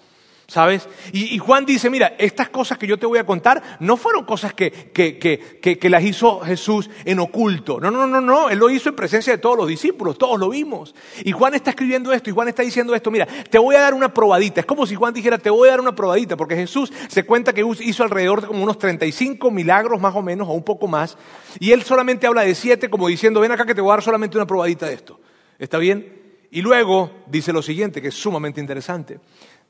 [0.47, 0.87] ¿Sabes?
[1.11, 4.53] Y, Juan dice, mira, estas cosas que yo te voy a contar no fueron cosas
[4.53, 7.79] que, que, que, que, las hizo Jesús en oculto.
[7.79, 10.49] No, no, no, no, él lo hizo en presencia de todos los discípulos, todos lo
[10.49, 10.93] vimos.
[11.23, 13.95] Y Juan está escribiendo esto y Juan está diciendo esto, mira, te voy a dar
[13.95, 14.59] una probadita.
[14.59, 17.51] Es como si Juan dijera, te voy a dar una probadita, porque Jesús se cuenta
[17.51, 21.17] que hizo alrededor de como unos 35 milagros más o menos, o un poco más.
[21.59, 24.03] Y él solamente habla de siete, como diciendo, ven acá que te voy a dar
[24.03, 25.19] solamente una probadita de esto.
[25.57, 26.23] ¿Está bien?
[26.51, 29.19] Y luego dice lo siguiente, que es sumamente interesante.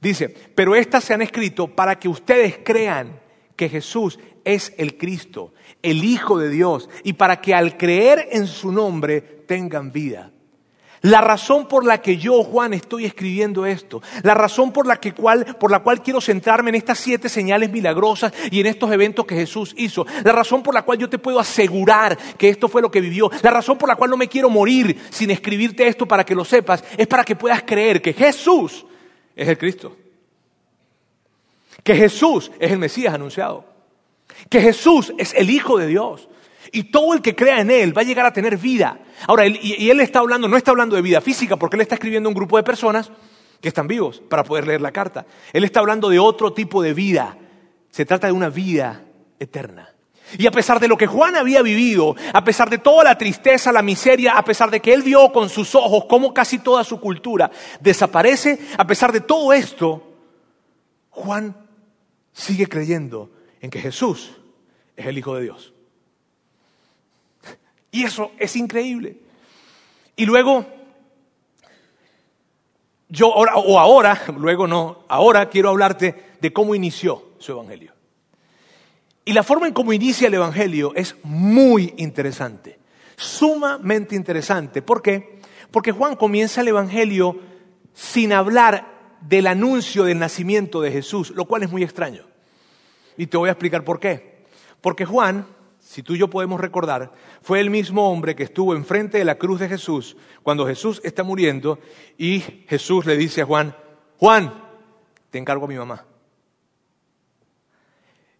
[0.06, 3.20] Dice, pero estas se han escrito para que ustedes crean
[3.56, 8.46] que Jesús es el Cristo, el Hijo de Dios, y para que al creer en
[8.46, 10.32] su nombre tengan vida.
[11.02, 15.16] La razón por la que yo, Juan, estoy escribiendo esto, la razón por la, que
[15.16, 19.26] cual, por la cual quiero centrarme en estas siete señales milagrosas y en estos eventos
[19.26, 22.84] que Jesús hizo, la razón por la cual yo te puedo asegurar que esto fue
[22.84, 26.08] lo que vivió, la razón por la cual no me quiero morir sin escribirte esto
[26.08, 28.86] para que lo sepas, es para que puedas creer que Jesús
[29.36, 29.96] es el Cristo.
[31.84, 33.66] Que Jesús es el Mesías anunciado.
[34.50, 36.28] Que Jesús es el Hijo de Dios.
[36.72, 39.00] Y todo el que crea en Él va a llegar a tener vida.
[39.28, 42.28] Ahora, y, Él está hablando, no está hablando de vida física, porque Él está escribiendo
[42.28, 43.12] a un grupo de personas
[43.62, 45.26] que están vivos para poder leer la carta.
[45.54, 47.38] Él está hablando de otro tipo de vida.
[47.90, 49.04] Se trata de una vida
[49.40, 49.95] eterna.
[50.38, 53.72] Y a pesar de lo que Juan había vivido, a pesar de toda la tristeza,
[53.72, 57.00] la miseria, a pesar de que él vio con sus ojos cómo casi toda su
[57.00, 60.14] cultura desaparece, a pesar de todo esto,
[61.12, 61.56] Juan
[62.34, 63.30] sigue creyendo
[63.62, 64.32] en que Jesús
[64.96, 65.74] es el Hijo de Dios.
[67.92, 69.18] Y eso es increíble.
[70.18, 70.66] Y luego,
[73.08, 77.95] yo ahora, o ahora, luego no, ahora quiero hablarte de cómo inició su evangelio.
[79.28, 82.78] Y la forma en cómo inicia el Evangelio es muy interesante,
[83.16, 84.84] sumamente interesante.
[84.84, 85.42] ¿Por qué?
[85.72, 87.40] Porque Juan comienza el Evangelio
[87.92, 92.24] sin hablar del anuncio del nacimiento de Jesús, lo cual es muy extraño.
[93.18, 94.46] Y te voy a explicar por qué.
[94.80, 95.48] Porque Juan,
[95.80, 97.12] si tú y yo podemos recordar,
[97.42, 101.24] fue el mismo hombre que estuvo enfrente de la cruz de Jesús cuando Jesús está
[101.24, 101.80] muriendo
[102.16, 103.76] y Jesús le dice a Juan,
[104.18, 104.54] Juan,
[105.32, 106.06] te encargo a mi mamá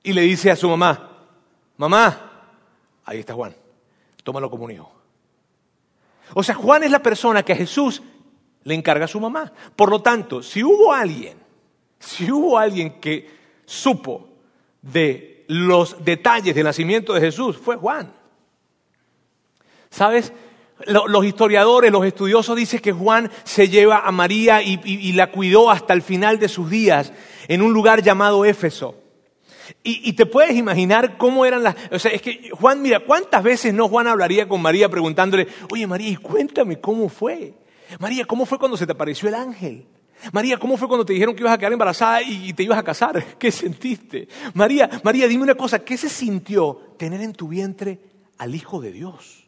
[0.06, 1.10] y le dice a su mamá,
[1.78, 2.46] mamá,
[3.04, 3.56] ahí está Juan,
[4.24, 4.92] tómalo como un hijo.
[6.36, 8.04] O sea, Juan es la persona que a Jesús
[8.64, 9.52] le encarga a su mamá.
[9.76, 11.40] Por lo tanto, si hubo alguien,
[12.00, 13.30] si hubo alguien que
[13.66, 14.30] supo
[14.82, 18.14] de los detalles del nacimiento de Jesús, fue Juan.
[19.90, 20.34] ¿Sabes?
[20.86, 25.72] Los historiadores, los estudiosos dicen que Juan se lleva a María y, y la cuidó
[25.72, 27.12] hasta el final de sus días
[27.48, 29.05] en un lugar llamado Éfeso.
[29.84, 31.76] Y, te puedes imaginar cómo eran las...
[31.92, 35.88] O sea, es que Juan, mira, ¿cuántas veces no Juan hablaría con María preguntándole, oye
[35.88, 37.54] María, y cuéntame cómo fue?
[38.00, 39.86] María, ¿cómo fue cuando se te apareció el ángel?
[40.32, 42.78] María, ¿cómo fue cuando te dijeron que ibas a quedar embarazada y, y te ibas
[42.78, 43.24] a casar?
[43.40, 44.28] ¿Qué sentiste?
[44.54, 48.00] María, María, dime una cosa, ¿qué se sintió tener en tu vientre
[48.38, 49.45] al Hijo de Dios?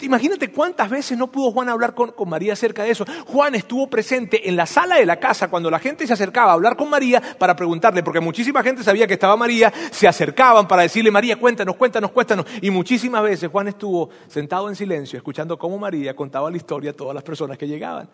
[0.00, 3.04] Imagínate cuántas veces no pudo Juan hablar con, María acerca de eso.
[3.26, 6.54] Juan estuvo presente en la sala de la casa cuando la gente se acercaba a
[6.54, 10.82] hablar con María para preguntarle, porque muchísima gente sabía que estaba María, se acercaban para
[10.82, 12.46] decirle, María, cuéntanos, cuéntanos, cuéntanos.
[12.60, 16.94] Y muchísimas veces Juan estuvo sentado en silencio, escuchando cómo María contaba la historia a
[16.94, 18.08] todas las personas que llegaban.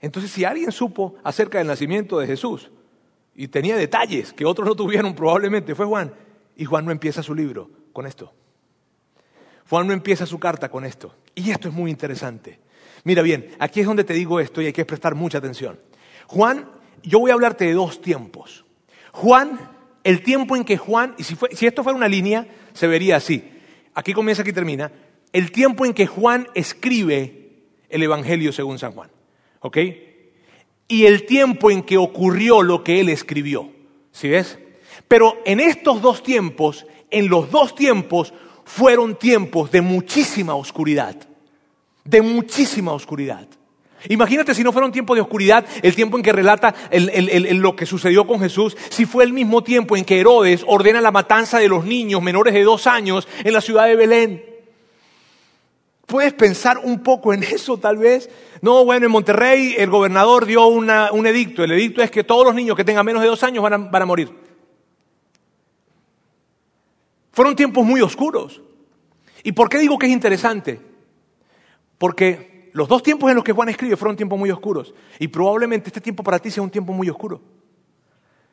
[0.00, 2.70] Entonces, si alguien supo acerca del nacimiento de Jesús
[3.34, 6.12] y tenía detalles que otros no tuvieron, probablemente fue Juan.
[6.56, 8.32] Y Juan no empieza su libro con esto.
[9.68, 11.14] Juan no empieza su carta con esto.
[11.34, 12.58] Y esto es muy interesante.
[13.04, 15.78] Mira bien, aquí es donde te digo esto y hay que prestar mucha atención.
[16.26, 16.68] Juan,
[17.02, 18.64] yo voy a hablarte de dos tiempos.
[19.12, 19.70] Juan,
[20.02, 23.44] el tiempo en que Juan, y si, esto fuera una línea, se vería así.
[23.94, 24.92] Aquí comienza, aquí termina.
[25.32, 27.52] El tiempo en que Juan escribe
[27.88, 29.10] el Evangelio según San Juan.
[29.60, 29.78] ¿Ok?
[30.88, 33.70] Y el tiempo en que ocurrió lo que él escribió.
[34.12, 34.58] ¿Sí ves?
[35.08, 38.32] Pero en estos dos tiempos, en los dos tiempos,
[38.66, 41.16] fueron tiempos de muchísima oscuridad,
[42.04, 43.46] de muchísima oscuridad.
[44.08, 47.86] Imagínate si no fuera un tiempo de oscuridad, el tiempo en que relata lo que
[47.86, 51.68] sucedió con Jesús, si fue el mismo tiempo en que Herodes ordena la matanza de
[51.68, 54.44] los niños menores de dos años en la ciudad de Belén.
[56.04, 58.28] ¿Puedes pensar un poco en eso tal vez?
[58.62, 61.64] No, bueno, en Monterrey el gobernador dio un edicto.
[61.64, 64.06] El edicto es que todos los niños que tengan menos de dos años van a
[64.06, 64.30] morir.
[67.36, 68.62] Fueron tiempos muy oscuros.
[69.42, 70.80] ¿Y por qué digo que es interesante?
[71.98, 74.94] Porque los dos tiempos en los que Juan escribe fueron tiempos muy oscuros.
[75.18, 77.42] Y probablemente este tiempo para ti sea un tiempo muy oscuro.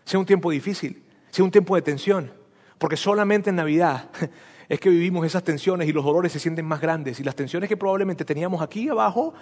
[0.04, 1.02] Sea un tiempo difícil.
[1.32, 2.34] Sea un tiempo de tensión.
[2.78, 4.10] Porque solamente en Navidad
[4.68, 7.22] es que vivimos esas tensiones y los dolores se sienten más grandes.
[7.22, 9.34] Y las tensiones que probablemente teníamos aquí abajo,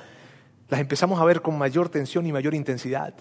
[0.69, 3.15] las empezamos a ver con mayor tensión y mayor intensidad.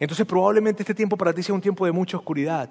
[0.00, 2.70] Entonces probablemente este tiempo para ti sea un tiempo de mucha oscuridad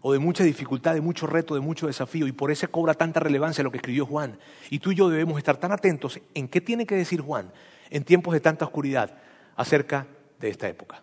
[0.00, 3.20] o de mucha dificultad, de mucho reto, de mucho desafío, y por eso cobra tanta
[3.20, 4.38] relevancia lo que escribió Juan.
[4.70, 7.50] Y tú y yo debemos estar tan atentos en qué tiene que decir Juan
[7.90, 9.16] en tiempos de tanta oscuridad
[9.56, 10.06] acerca
[10.38, 11.02] de esta época.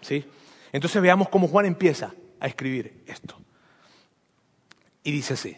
[0.00, 0.24] ¿Sí?
[0.72, 3.36] Entonces veamos cómo Juan empieza a escribir esto.
[5.02, 5.56] Y dice así,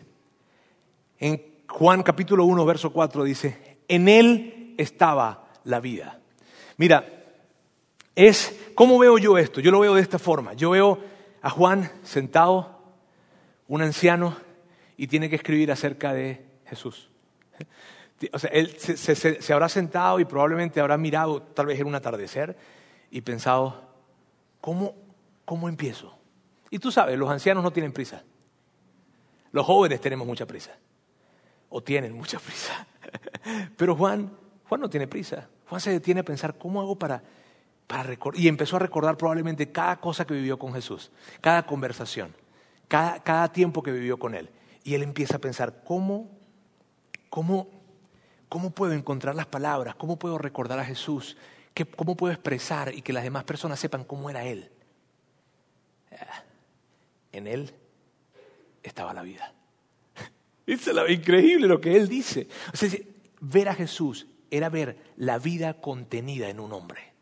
[1.18, 6.20] en Juan capítulo 1, verso 4 dice, en él estaba la vida.
[6.76, 7.06] Mira,
[8.14, 9.60] es, ¿cómo veo yo esto?
[9.60, 10.54] Yo lo veo de esta forma.
[10.54, 10.98] Yo veo
[11.50, 12.80] Juan sentado,
[13.68, 14.36] un anciano,
[14.96, 17.10] y tiene que escribir acerca de Jesús.
[18.32, 22.56] O sea, él se, habrá sentado y probablemente habrá mirado tal vez en un atardecer
[23.10, 23.80] y pensado,
[24.60, 24.94] ¿cómo,
[25.44, 26.18] ¿cómo empiezo?
[26.68, 28.24] Y tú sabes, los ancianos no tienen prisa.
[29.52, 30.72] Los jóvenes tenemos mucha prisa.
[31.68, 32.86] O tienen mucha prisa.
[33.76, 34.32] Pero Juan,
[34.68, 35.48] Juan no tiene prisa.
[35.68, 37.22] Juan se detiene a pensar, ¿cómo hago para
[38.34, 42.34] y empezó a recordar probablemente cada cosa que vivió con Jesús, cada conversación,
[42.86, 44.50] cada, tiempo que vivió con Él.
[44.84, 46.30] Y él empieza a pensar, ¿cómo,
[47.30, 47.68] cómo,
[48.48, 49.94] cómo puedo encontrar las palabras?
[49.94, 51.36] ¿Cómo puedo recordar a Jesús?
[51.96, 54.70] ¿Cómo puedo expresar y que las demás personas sepan cómo era Él?
[56.12, 56.42] Ah,
[57.32, 57.74] en Él
[58.82, 59.52] estaba la vida.
[60.66, 62.46] Es increíble lo que él dice,
[63.40, 67.17] ver a Jesús era ver la vida contenida en un hombre.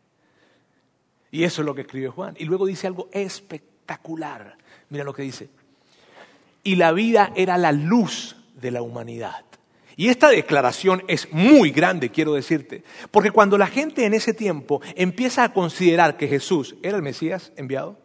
[1.31, 2.35] Y eso es lo que escribió Juan.
[2.37, 4.57] Y luego dice algo espectacular.
[4.89, 5.49] Mira lo que dice.
[6.63, 9.45] Y la vida era la luz de la humanidad.
[9.95, 14.79] Y esta declaración es muy grande, quiero decirte, porque cuando la gente en ese tiempo
[14.95, 17.97] empieza a considerar que Jesús era el Mesías enviado,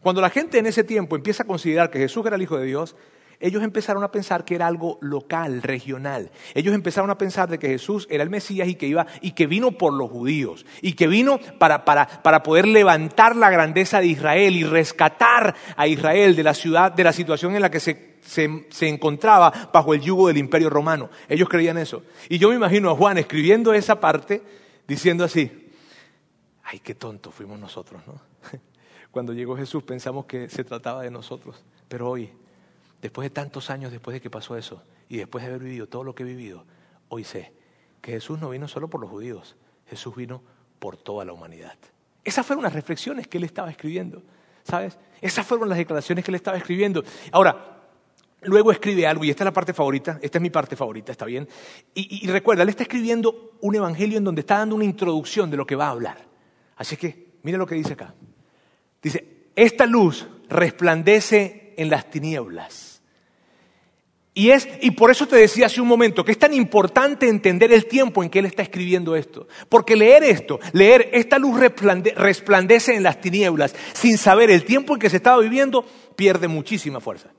[0.00, 2.64] cuando la gente en ese tiempo empieza a considerar que Jesús era el Hijo de
[2.64, 2.96] Dios,
[3.38, 6.30] ellos empezaron a pensar que era algo local, regional.
[6.54, 9.46] Ellos empezaron a pensar de que Jesús era el Mesías y que iba y que
[9.46, 14.06] vino por los judíos y que vino para, para, para poder levantar la grandeza de
[14.06, 18.16] Israel y rescatar a Israel de la ciudad, de la situación en la que se,
[18.22, 21.10] se, se encontraba bajo el yugo del Imperio Romano.
[21.28, 22.02] Ellos creían eso.
[22.28, 24.42] Y yo me imagino a Juan escribiendo esa parte
[24.86, 25.70] diciendo así:
[26.64, 28.20] Ay, qué tonto fuimos nosotros, ¿no?
[29.10, 32.30] Cuando llegó Jesús pensamos que se trataba de nosotros, pero hoy,
[33.00, 36.04] después de tantos años después de que pasó eso y después de haber vivido todo
[36.04, 36.64] lo que he vivido,
[37.08, 37.52] hoy sé
[38.00, 39.56] que Jesús no vino solo por los judíos,
[39.86, 40.42] Jesús vino
[40.78, 41.76] por toda la humanidad.
[42.24, 44.22] Esas fueron las reflexiones que él estaba escribiendo,
[44.64, 44.98] ¿sabes?
[45.20, 47.04] Esas fueron las declaraciones que él estaba escribiendo.
[47.30, 47.76] Ahora,
[48.42, 51.24] luego escribe algo, y esta es la parte favorita, esta es mi parte favorita, ¿está
[51.24, 51.48] bien?
[51.94, 55.66] Y, recuerda, él está escribiendo un evangelio en donde está dando una introducción de lo
[55.66, 56.18] que va a hablar.
[56.76, 58.14] Así que, mira lo que dice acá.
[59.02, 63.02] Dice, esta luz resplandece en las tinieblas.
[64.34, 67.72] Y, es, y por eso te decía hace un momento que es tan importante entender
[67.72, 69.48] el tiempo en que él está escribiendo esto.
[69.70, 74.92] Porque leer esto, leer esta luz resplande- resplandece en las tinieblas, sin saber el tiempo
[74.92, 75.86] en que se estaba viviendo,
[76.16, 77.30] pierde muchísima fuerza.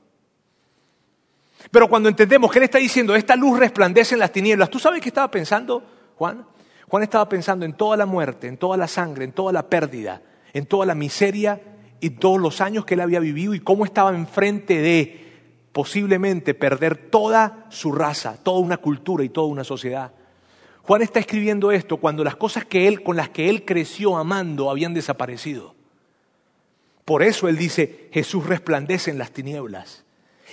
[1.70, 5.00] Pero cuando entendemos que él está diciendo, esta luz resplandece en las tinieblas, ¿tú sabes
[5.00, 5.84] qué estaba pensando
[6.16, 6.46] Juan?
[6.88, 10.20] Juan estaba pensando en toda la muerte, en toda la sangre, en toda la pérdida,
[10.52, 11.60] en toda la miseria
[12.00, 15.28] y todos los años que él había vivido y cómo estaba enfrente de
[15.72, 20.12] posiblemente perder toda su raza, toda una cultura y toda una sociedad.
[20.82, 24.70] Juan está escribiendo esto cuando las cosas que él, con las que él creció amando
[24.70, 25.74] habían desaparecido.
[27.04, 30.04] Por eso él dice, Jesús resplandece en las tinieblas.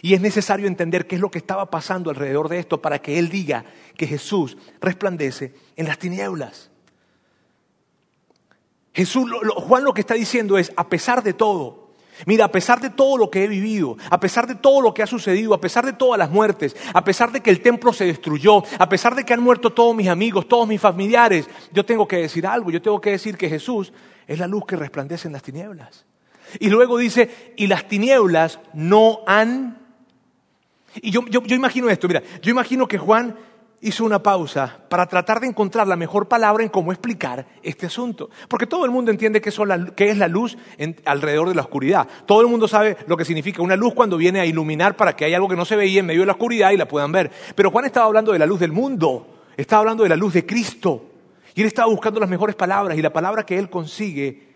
[0.02, 3.18] Y es necesario entender qué es lo que estaba pasando alrededor de esto para que
[3.18, 6.70] él diga que Jesús resplandece en las tinieblas.
[8.96, 11.90] Jesús, lo- Juan lo que está diciendo es, a pesar de todo,
[12.26, 15.04] mira, a pesar de todo lo que he vivido, a pesar de todo lo que
[15.04, 18.06] ha sucedido, a pesar de todas las muertes, a pesar de que el templo se
[18.06, 22.08] destruyó, a pesar de que han muerto todos mis amigos, todos mis familiares, yo tengo
[22.08, 23.92] que decir algo, yo tengo que decir que Jesús
[24.28, 26.06] es la luz que resplandece en las tinieblas.
[26.60, 29.78] Y luego dice, y las tinieblas no han...
[31.02, 33.36] Y yo- yo imagino esto, mira, yo imagino que Juan
[33.82, 38.30] hizo una pausa para tratar de encontrar la mejor palabra en cómo explicar este asunto.
[38.48, 40.58] Porque todo el mundo entiende la- que es la luz
[41.06, 42.08] alrededor de la oscuridad.
[42.26, 45.26] Todo el mundo sabe lo que significa una luz cuando viene a iluminar para que
[45.26, 47.32] haya algo que no se veía en medio de la oscuridad y la puedan ver.
[47.56, 50.46] Pero Juan estaba hablando de la luz del mundo, estaba hablando de la luz de
[50.46, 51.12] Cristo.
[51.54, 54.48] Y él estaba buscando las mejores palabras y la palabra que él consigue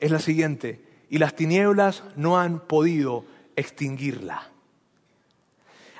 [0.00, 0.84] es la siguiente.
[1.08, 4.50] Y las tinieblas no han podido extinguirla.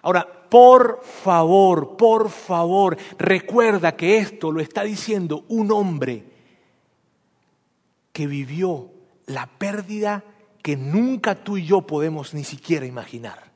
[0.03, 6.25] Ahora, por favor, por favor, recuerda que esto lo está diciendo un hombre
[8.11, 8.91] que vivió
[9.27, 10.25] la pérdida
[10.63, 13.53] que nunca tú y yo podemos ni siquiera imaginar.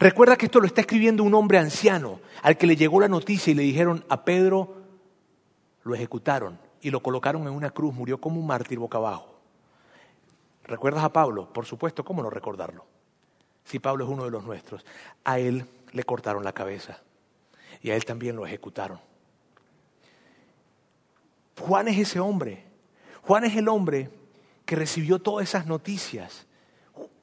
[0.00, 3.52] Recuerda que esto lo está escribiendo un hombre anciano al que le llegó la noticia
[3.52, 4.74] y le dijeron a Pedro,
[5.84, 9.36] lo ejecutaron y lo colocaron en una cruz, murió como un mártir boca abajo.
[10.64, 11.52] ¿Recuerdas a Pablo?
[11.52, 12.86] Por supuesto, ¿cómo no recordarlo?
[13.62, 14.84] Si Pablo es uno de los nuestros,
[15.22, 17.00] a él le cortaron la cabeza
[17.82, 18.98] y a él también lo ejecutaron.
[21.58, 22.64] Juan es ese hombre.
[23.22, 24.10] Juan es el hombre
[24.64, 26.46] que recibió todas esas noticias.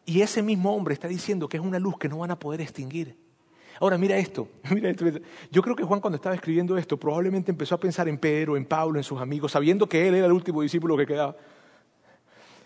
[0.05, 2.61] Y ese mismo hombre está diciendo que es una luz que no van a poder
[2.61, 3.15] extinguir.
[3.79, 4.49] Ahora, mira esto.
[5.51, 8.65] Yo creo que Juan cuando estaba escribiendo esto probablemente empezó a pensar en Pedro, en
[8.65, 11.35] Pablo, en sus amigos, sabiendo que él era el último discípulo que quedaba.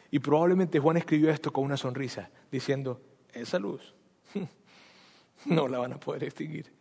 [0.10, 3.02] Y probablemente Juan escribió esto con una sonrisa, diciendo,
[3.34, 3.94] esa luz
[5.46, 6.72] no la van a poder extinguir.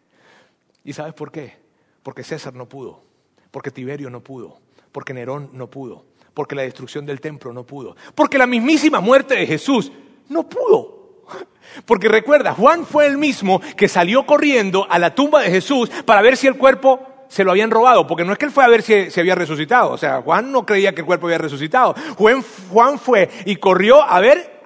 [0.85, 1.57] ¿Y sabes por qué?
[2.03, 3.03] Porque César no pudo,
[3.51, 4.59] porque Tiberio no pudo,
[4.91, 9.35] porque Nerón no pudo, porque la destrucción del templo no pudo, porque la mismísima muerte
[9.35, 9.93] de Jesús
[10.29, 11.03] no pudo.
[11.87, 16.21] Porque recuerda, Juan fue el mismo que salió corriendo a la tumba de Jesús para
[16.21, 18.68] ver si el cuerpo se lo habían robado, porque no es que él fue a
[18.68, 21.95] ver si se había resucitado, o sea, Juan no creía que el cuerpo había resucitado.
[22.18, 24.61] Juan, Juan fue y corrió a ver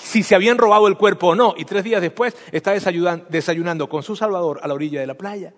[0.00, 3.88] si se habían robado el cuerpo o no, y tres días después está desayunan- desayunando
[3.88, 5.52] con su Salvador a la orilla de la playa.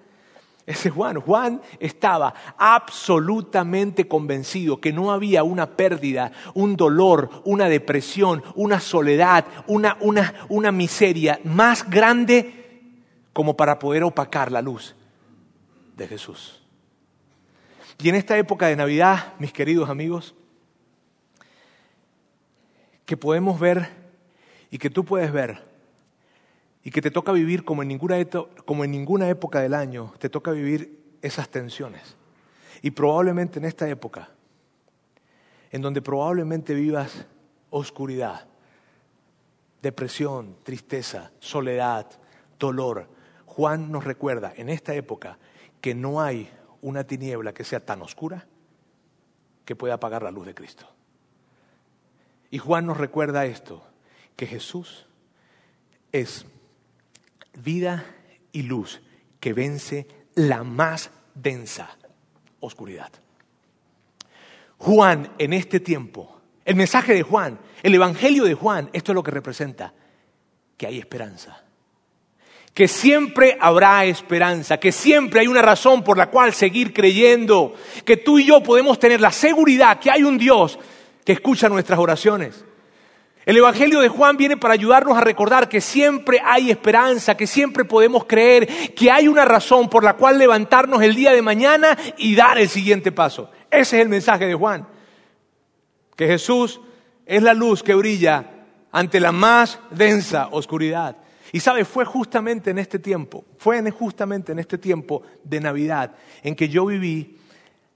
[0.64, 1.20] Ese es Juan.
[1.20, 9.44] Juan estaba absolutamente convencido que no había una pérdida, un dolor, una depresión, una soledad,
[9.66, 12.80] una, una, una miseria más grande
[13.34, 14.94] como para poder opacar la luz
[15.96, 16.62] de Jesús.
[17.98, 20.34] Y en esta época de Navidad, mis queridos amigos,
[23.04, 23.88] que podemos ver
[24.70, 25.62] y que tú puedes ver
[26.82, 28.16] y que te toca vivir como en ninguna,
[28.64, 32.16] como en ninguna época del año, te toca vivir esas tensiones.
[32.82, 34.28] Y probablemente en esta época,
[35.70, 37.26] en donde probablemente vivas
[37.70, 38.46] oscuridad,
[39.80, 42.06] depresión, tristeza, soledad,
[42.58, 43.08] dolor,
[43.46, 45.38] Juan nos recuerda en esta época
[45.84, 46.48] que no hay
[46.80, 48.46] una tiniebla que sea tan oscura
[49.66, 50.88] que pueda apagar la luz de Cristo.
[52.50, 53.86] Y Juan nos recuerda esto,
[54.34, 55.04] que Jesús
[56.10, 56.46] es
[57.62, 58.06] vida
[58.50, 59.02] y luz
[59.40, 61.98] que vence la más densa
[62.60, 63.12] oscuridad.
[64.78, 69.22] Juan en este tiempo, el mensaje de Juan, el Evangelio de Juan, esto es lo
[69.22, 69.92] que representa,
[70.78, 71.62] que hay esperanza,
[72.74, 78.16] que siempre habrá esperanza, que siempre hay una razón por la cual seguir creyendo, que
[78.16, 80.78] tú y yo podemos tener la seguridad que hay un Dios
[81.24, 82.64] que escucha nuestras oraciones
[83.46, 87.84] el Evangelio de Juan viene para ayudarnos a recordar que siempre hay esperanza, que siempre
[87.84, 92.34] podemos creer, que hay una razón por la cual levantarnos el día de mañana y
[92.34, 93.50] dar el siguiente paso.
[93.70, 94.88] Ese es el mensaje de Juan.
[96.16, 96.80] Que Jesús
[97.26, 98.50] es la luz que brilla
[98.90, 101.16] ante la más densa oscuridad.
[101.54, 106.56] Y sabe, fue justamente en este tiempo, fue justamente en este tiempo de Navidad en
[106.56, 107.38] que yo viví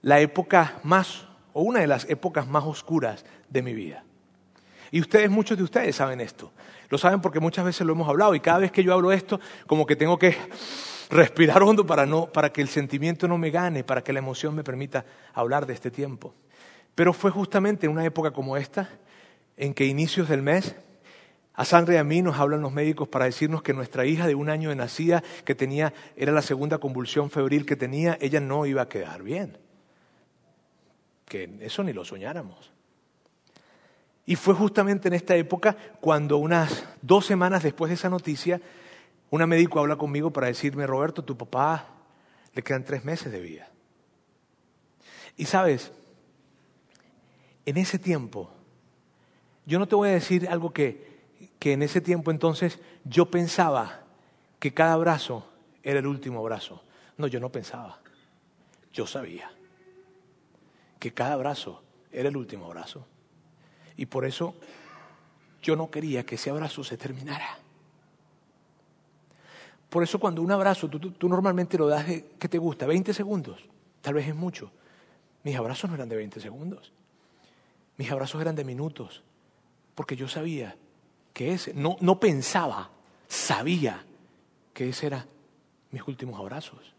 [0.01, 4.05] la época más, o una de las épocas más oscuras de mi vida.
[4.91, 6.53] Y ustedes, muchos de ustedes saben esto.
[6.87, 9.41] Lo saben porque muchas veces lo hemos hablado y cada vez que yo hablo esto,
[9.67, 10.37] como que tengo que
[11.09, 14.55] respirar hondo para, no, para que el sentimiento no me gane, para que la emoción
[14.55, 15.03] me permita
[15.33, 16.33] hablar de este tiempo.
[16.95, 18.87] Pero fue justamente en una época como esta,
[19.57, 20.77] en que inicios del mes,
[21.59, 24.33] a Sandra y a mí nos hablan los médicos para decirnos que nuestra hija de
[24.33, 28.65] un año de nacida, que tenía, era la segunda convulsión febril que tenía, ella no
[28.65, 29.57] iba a quedar bien.
[31.25, 32.71] Que eso ni lo soñáramos.
[34.25, 38.61] Y fue justamente en esta época cuando unas dos semanas después de esa noticia,
[39.29, 41.89] una médico habla conmigo para decirme, Roberto, tu papá
[42.53, 43.69] le quedan tres meses de vida.
[45.35, 45.91] Y sabes,
[47.65, 48.49] en ese tiempo,
[49.65, 51.08] yo no te voy a decir algo que,
[51.59, 54.01] que en ese tiempo entonces yo pensaba
[54.59, 55.45] que cada abrazo
[55.83, 56.81] era el último abrazo.
[57.17, 57.99] No, yo no pensaba.
[58.93, 59.51] Yo sabía
[60.99, 63.05] que cada abrazo era el último abrazo.
[63.97, 64.55] Y por eso
[65.61, 67.59] yo no quería que ese abrazo se terminara.
[69.89, 72.85] Por eso cuando un abrazo, tú, normalmente lo das, de, ¿qué te gusta?
[72.85, 73.65] 20 segundos.
[74.01, 74.71] Tal vez es mucho.
[75.43, 76.93] Mis abrazos no eran de 20 segundos.
[77.97, 79.23] Mis abrazos eran de minutos.
[79.95, 80.75] Porque yo sabía
[81.39, 82.89] que ese, no, no pensaba,
[83.29, 84.03] sabía
[84.73, 85.25] que ese era
[85.89, 86.93] mis últimos abrazos.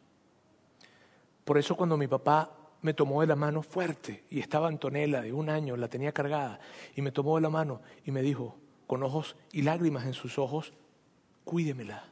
[1.45, 5.35] Por eso cuando mi papá me tomó de la mano fuerte y estaba Antonella de
[5.35, 6.59] un año, la tenía cargada,
[6.97, 10.39] y me tomó de la mano y me dijo, con ojos y lágrimas en sus
[10.39, 10.73] ojos,
[11.45, 12.05] cuídemela.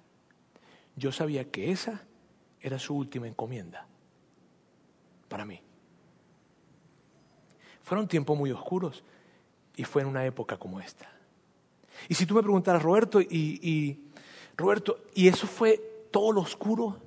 [0.96, 2.02] Yo sabía que esa
[2.60, 3.86] era su última encomienda
[5.28, 5.62] para mí.
[7.82, 9.02] Fueron tiempos muy oscuros
[9.76, 11.10] y fue en una época como esta.
[12.08, 13.98] Y si tú me preguntaras, Roberto, y,
[14.56, 16.98] Roberto, ¿y eso fue todo lo oscuro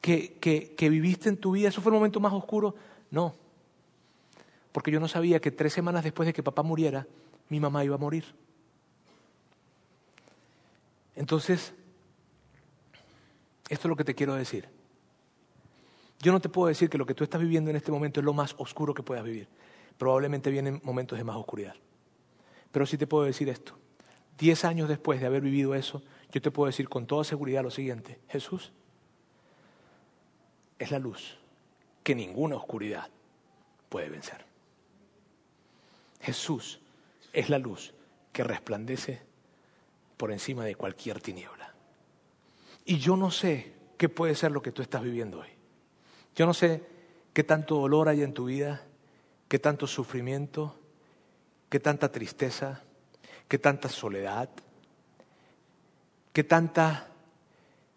[0.00, 1.68] que, que, viviste en tu vida?
[1.68, 2.74] ¿Eso fue el momento más oscuro?
[3.10, 3.34] No,
[4.72, 7.06] porque yo no sabía que tres semanas después de que papá muriera,
[7.48, 8.24] mi mamá iba a morir.
[11.16, 11.74] Entonces,
[13.68, 14.68] esto es lo que te quiero decir.
[16.20, 18.24] Yo no te puedo decir que lo que tú estás viviendo en este momento es
[18.24, 19.48] lo más oscuro que puedas vivir.
[19.96, 21.74] Probablemente vienen momentos de más oscuridad.
[22.70, 23.79] Pero sí te puedo decir esto.
[24.40, 27.70] Diez años después de haber vivido eso, yo te puedo decir con toda seguridad lo
[27.70, 28.18] siguiente.
[28.30, 28.72] Jesús
[30.78, 31.36] es la luz
[32.02, 33.10] que ninguna oscuridad
[33.90, 34.46] puede vencer.
[36.22, 36.80] Jesús
[37.34, 37.92] es la luz
[38.32, 39.20] que resplandece
[40.16, 41.74] por encima de cualquier tiniebla.
[42.86, 45.50] Y yo no sé qué puede ser lo que tú estás viviendo hoy.
[46.34, 46.82] Yo no sé
[47.34, 48.86] qué tanto dolor hay en tu vida,
[49.48, 50.76] qué tanto sufrimiento,
[51.68, 52.82] qué tanta tristeza,
[53.50, 54.48] qué tanta soledad,
[56.32, 57.08] qué tanta,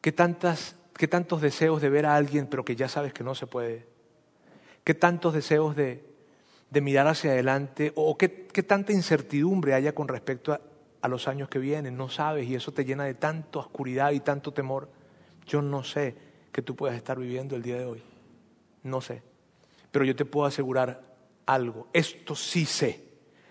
[0.02, 3.36] qué tantas, qué tantos deseos de ver a alguien, pero que ya sabes que no
[3.36, 3.86] se puede
[4.84, 6.04] qué tantos deseos de,
[6.72, 8.28] mirar hacia adelante o qué,
[8.68, 10.62] tanta incertidumbre haya con respecto a,
[11.02, 14.22] a los años que vienen, no sabes y eso te llena de tanta oscuridad y
[14.22, 14.90] tanto temor.
[15.46, 16.16] Yo no sé
[16.52, 18.02] que tú puedas estar viviendo el día de hoy.
[18.82, 19.22] No sé.
[19.92, 21.00] Pero yo te puedo asegurar
[21.46, 21.90] algo.
[21.94, 23.04] Esto sí sé.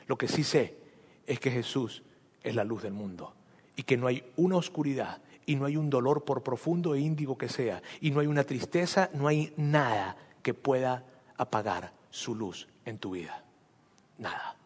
[0.09, 0.82] Lo que sí sé
[1.27, 2.03] es que Jesús
[2.43, 3.35] es la luz del mundo
[3.77, 7.37] y que no hay una oscuridad y no hay un dolor por profundo e índigo
[7.37, 11.05] que sea y no hay una tristeza, no hay nada que pueda
[11.37, 13.43] apagar su luz en tu vida.
[14.19, 14.57] Nada.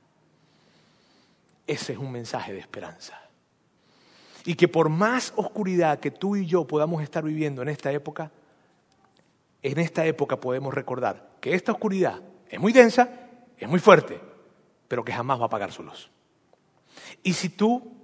[1.67, 3.21] Ese es un mensaje de esperanza.
[4.45, 8.31] Y que por más oscuridad que tú y yo podamos estar viviendo en esta época,
[9.63, 13.09] en esta época podemos recordar que esta oscuridad es muy densa,
[13.59, 14.21] es muy fuerte,
[14.87, 16.11] pero que jamás va a apagar su luz.
[17.23, 17.97] Y si tú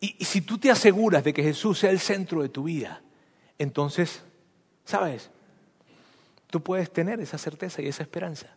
[0.00, 3.02] y, si tú te aseguras de que Jesús sea el centro de tu vida,
[3.58, 4.22] entonces,
[4.84, 5.30] ¿sabes?
[6.48, 8.48] Tú puedes tener esa certeza y esa esperanza.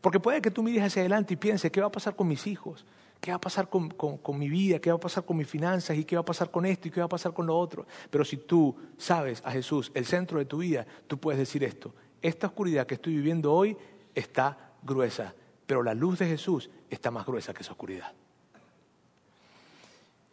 [0.00, 2.46] Porque puede que tú mires hacia adelante y pienses, ¿qué va a pasar con mis
[2.46, 2.84] hijos?
[3.20, 4.78] ¿Qué va a pasar con, con, con, mi vida?
[4.78, 5.96] ¿Qué va a pasar con mis finanzas?
[5.96, 6.88] ¿Y qué va a pasar con esto?
[6.88, 7.86] ¿Y qué va a pasar con lo otro?
[8.10, 11.94] Pero si tú sabes a Jesús, el centro de tu vida, tú puedes decir esto.
[12.20, 13.76] Esta oscuridad que estoy viviendo hoy
[14.14, 15.34] está gruesa,
[15.66, 18.12] pero la luz de Jesús está más gruesa que esa oscuridad.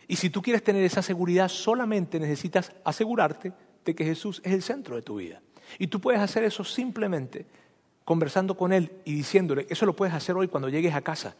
[0.08, 3.54] Y si tú quieres tener esa seguridad, solamente necesitas asegurarte
[3.86, 5.42] de que Jesús es el centro de tu vida.
[5.80, 7.46] Y tú puedes hacer eso simplemente
[8.06, 11.36] conversando con Él y diciéndole, eso lo puedes hacer hoy cuando llegues a casa.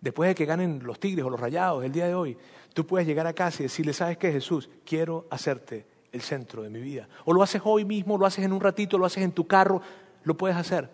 [0.00, 2.36] Después de que ganen los tigres o los rayados el día de hoy,
[2.74, 4.70] tú puedes llegar a casa y decirle, ¿sabes qué, Jesús?
[4.84, 7.08] Quiero hacerte el centro de mi vida.
[7.24, 9.82] O lo haces hoy mismo, lo haces en un ratito, lo haces en tu carro,
[10.24, 10.88] lo puedes hacer.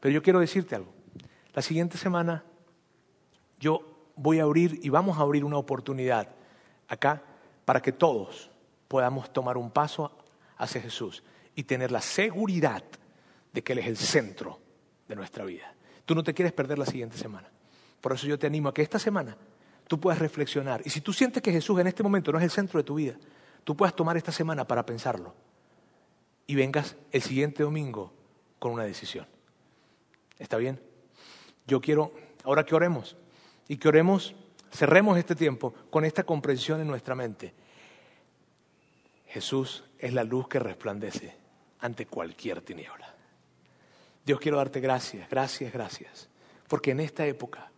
[0.00, 0.92] Pero yo quiero decirte algo.
[1.54, 2.44] La siguiente semana
[3.58, 6.28] yo voy a abrir y vamos a abrir una oportunidad
[6.88, 7.22] acá
[7.64, 8.50] para que todos
[8.88, 10.10] podamos tomar un paso
[10.56, 11.22] hacia Jesús
[11.54, 12.82] y tener la seguridad
[13.52, 14.58] de que Él es el centro
[15.08, 15.74] de nuestra vida.
[16.04, 17.48] Tú no te quieres perder la siguiente semana.
[18.00, 19.36] Por eso yo te animo a que esta semana
[19.88, 20.82] tú puedas reflexionar.
[20.84, 22.94] Y si tú sientes que Jesús en este momento no es el centro de tu
[22.94, 23.16] vida,
[23.64, 25.34] tú puedas tomar esta semana para pensarlo.
[26.46, 28.12] Y vengas el siguiente domingo
[28.58, 29.26] con una decisión.
[30.38, 30.80] ¿Está bien?
[31.66, 32.12] Yo quiero,
[32.44, 33.16] ahora que oremos,
[33.68, 34.34] y que oremos,
[34.70, 37.54] cerremos este tiempo con esta comprensión en nuestra mente.
[39.26, 41.36] Jesús es la luz que resplandece
[41.80, 43.14] ante cualquier tiniebla.
[44.24, 46.28] Dios quiero darte gracias, gracias, gracias,
[46.68, 47.70] porque en esta época,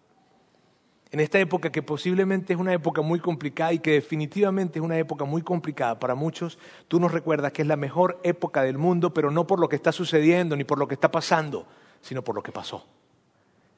[1.10, 4.98] en esta época que posiblemente es una época muy complicada y que definitivamente es una
[4.98, 6.58] época muy complicada para muchos,
[6.88, 9.76] tú nos recuerdas que es la mejor época del mundo, pero no por lo que
[9.76, 11.66] está sucediendo ni por lo que está pasando,
[12.00, 12.86] sino por lo que pasó.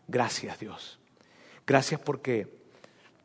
[0.06, 0.99] Gracias Dios.
[1.66, 2.48] Gracias porque,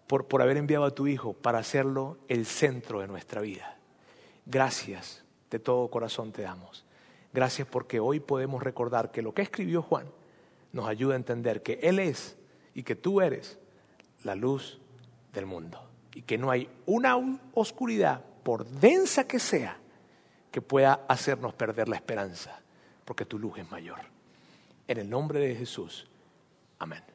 [0.07, 3.77] por, por haber enviado a tu Hijo para hacerlo el centro de nuestra vida.
[4.45, 6.85] Gracias, de todo corazón te damos.
[7.33, 10.07] Gracias porque hoy podemos recordar que lo que escribió Juan
[10.71, 12.37] nos ayuda a entender que Él es
[12.73, 13.57] y que tú eres
[14.23, 14.79] la luz
[15.33, 15.81] del mundo.
[16.13, 17.17] Y que no hay una
[17.53, 19.77] oscuridad, por densa que sea,
[20.51, 22.61] que pueda hacernos perder la esperanza,
[23.03, 23.99] porque tu luz es mayor.
[24.87, 26.07] En el nombre de Jesús.
[26.79, 27.14] Amén.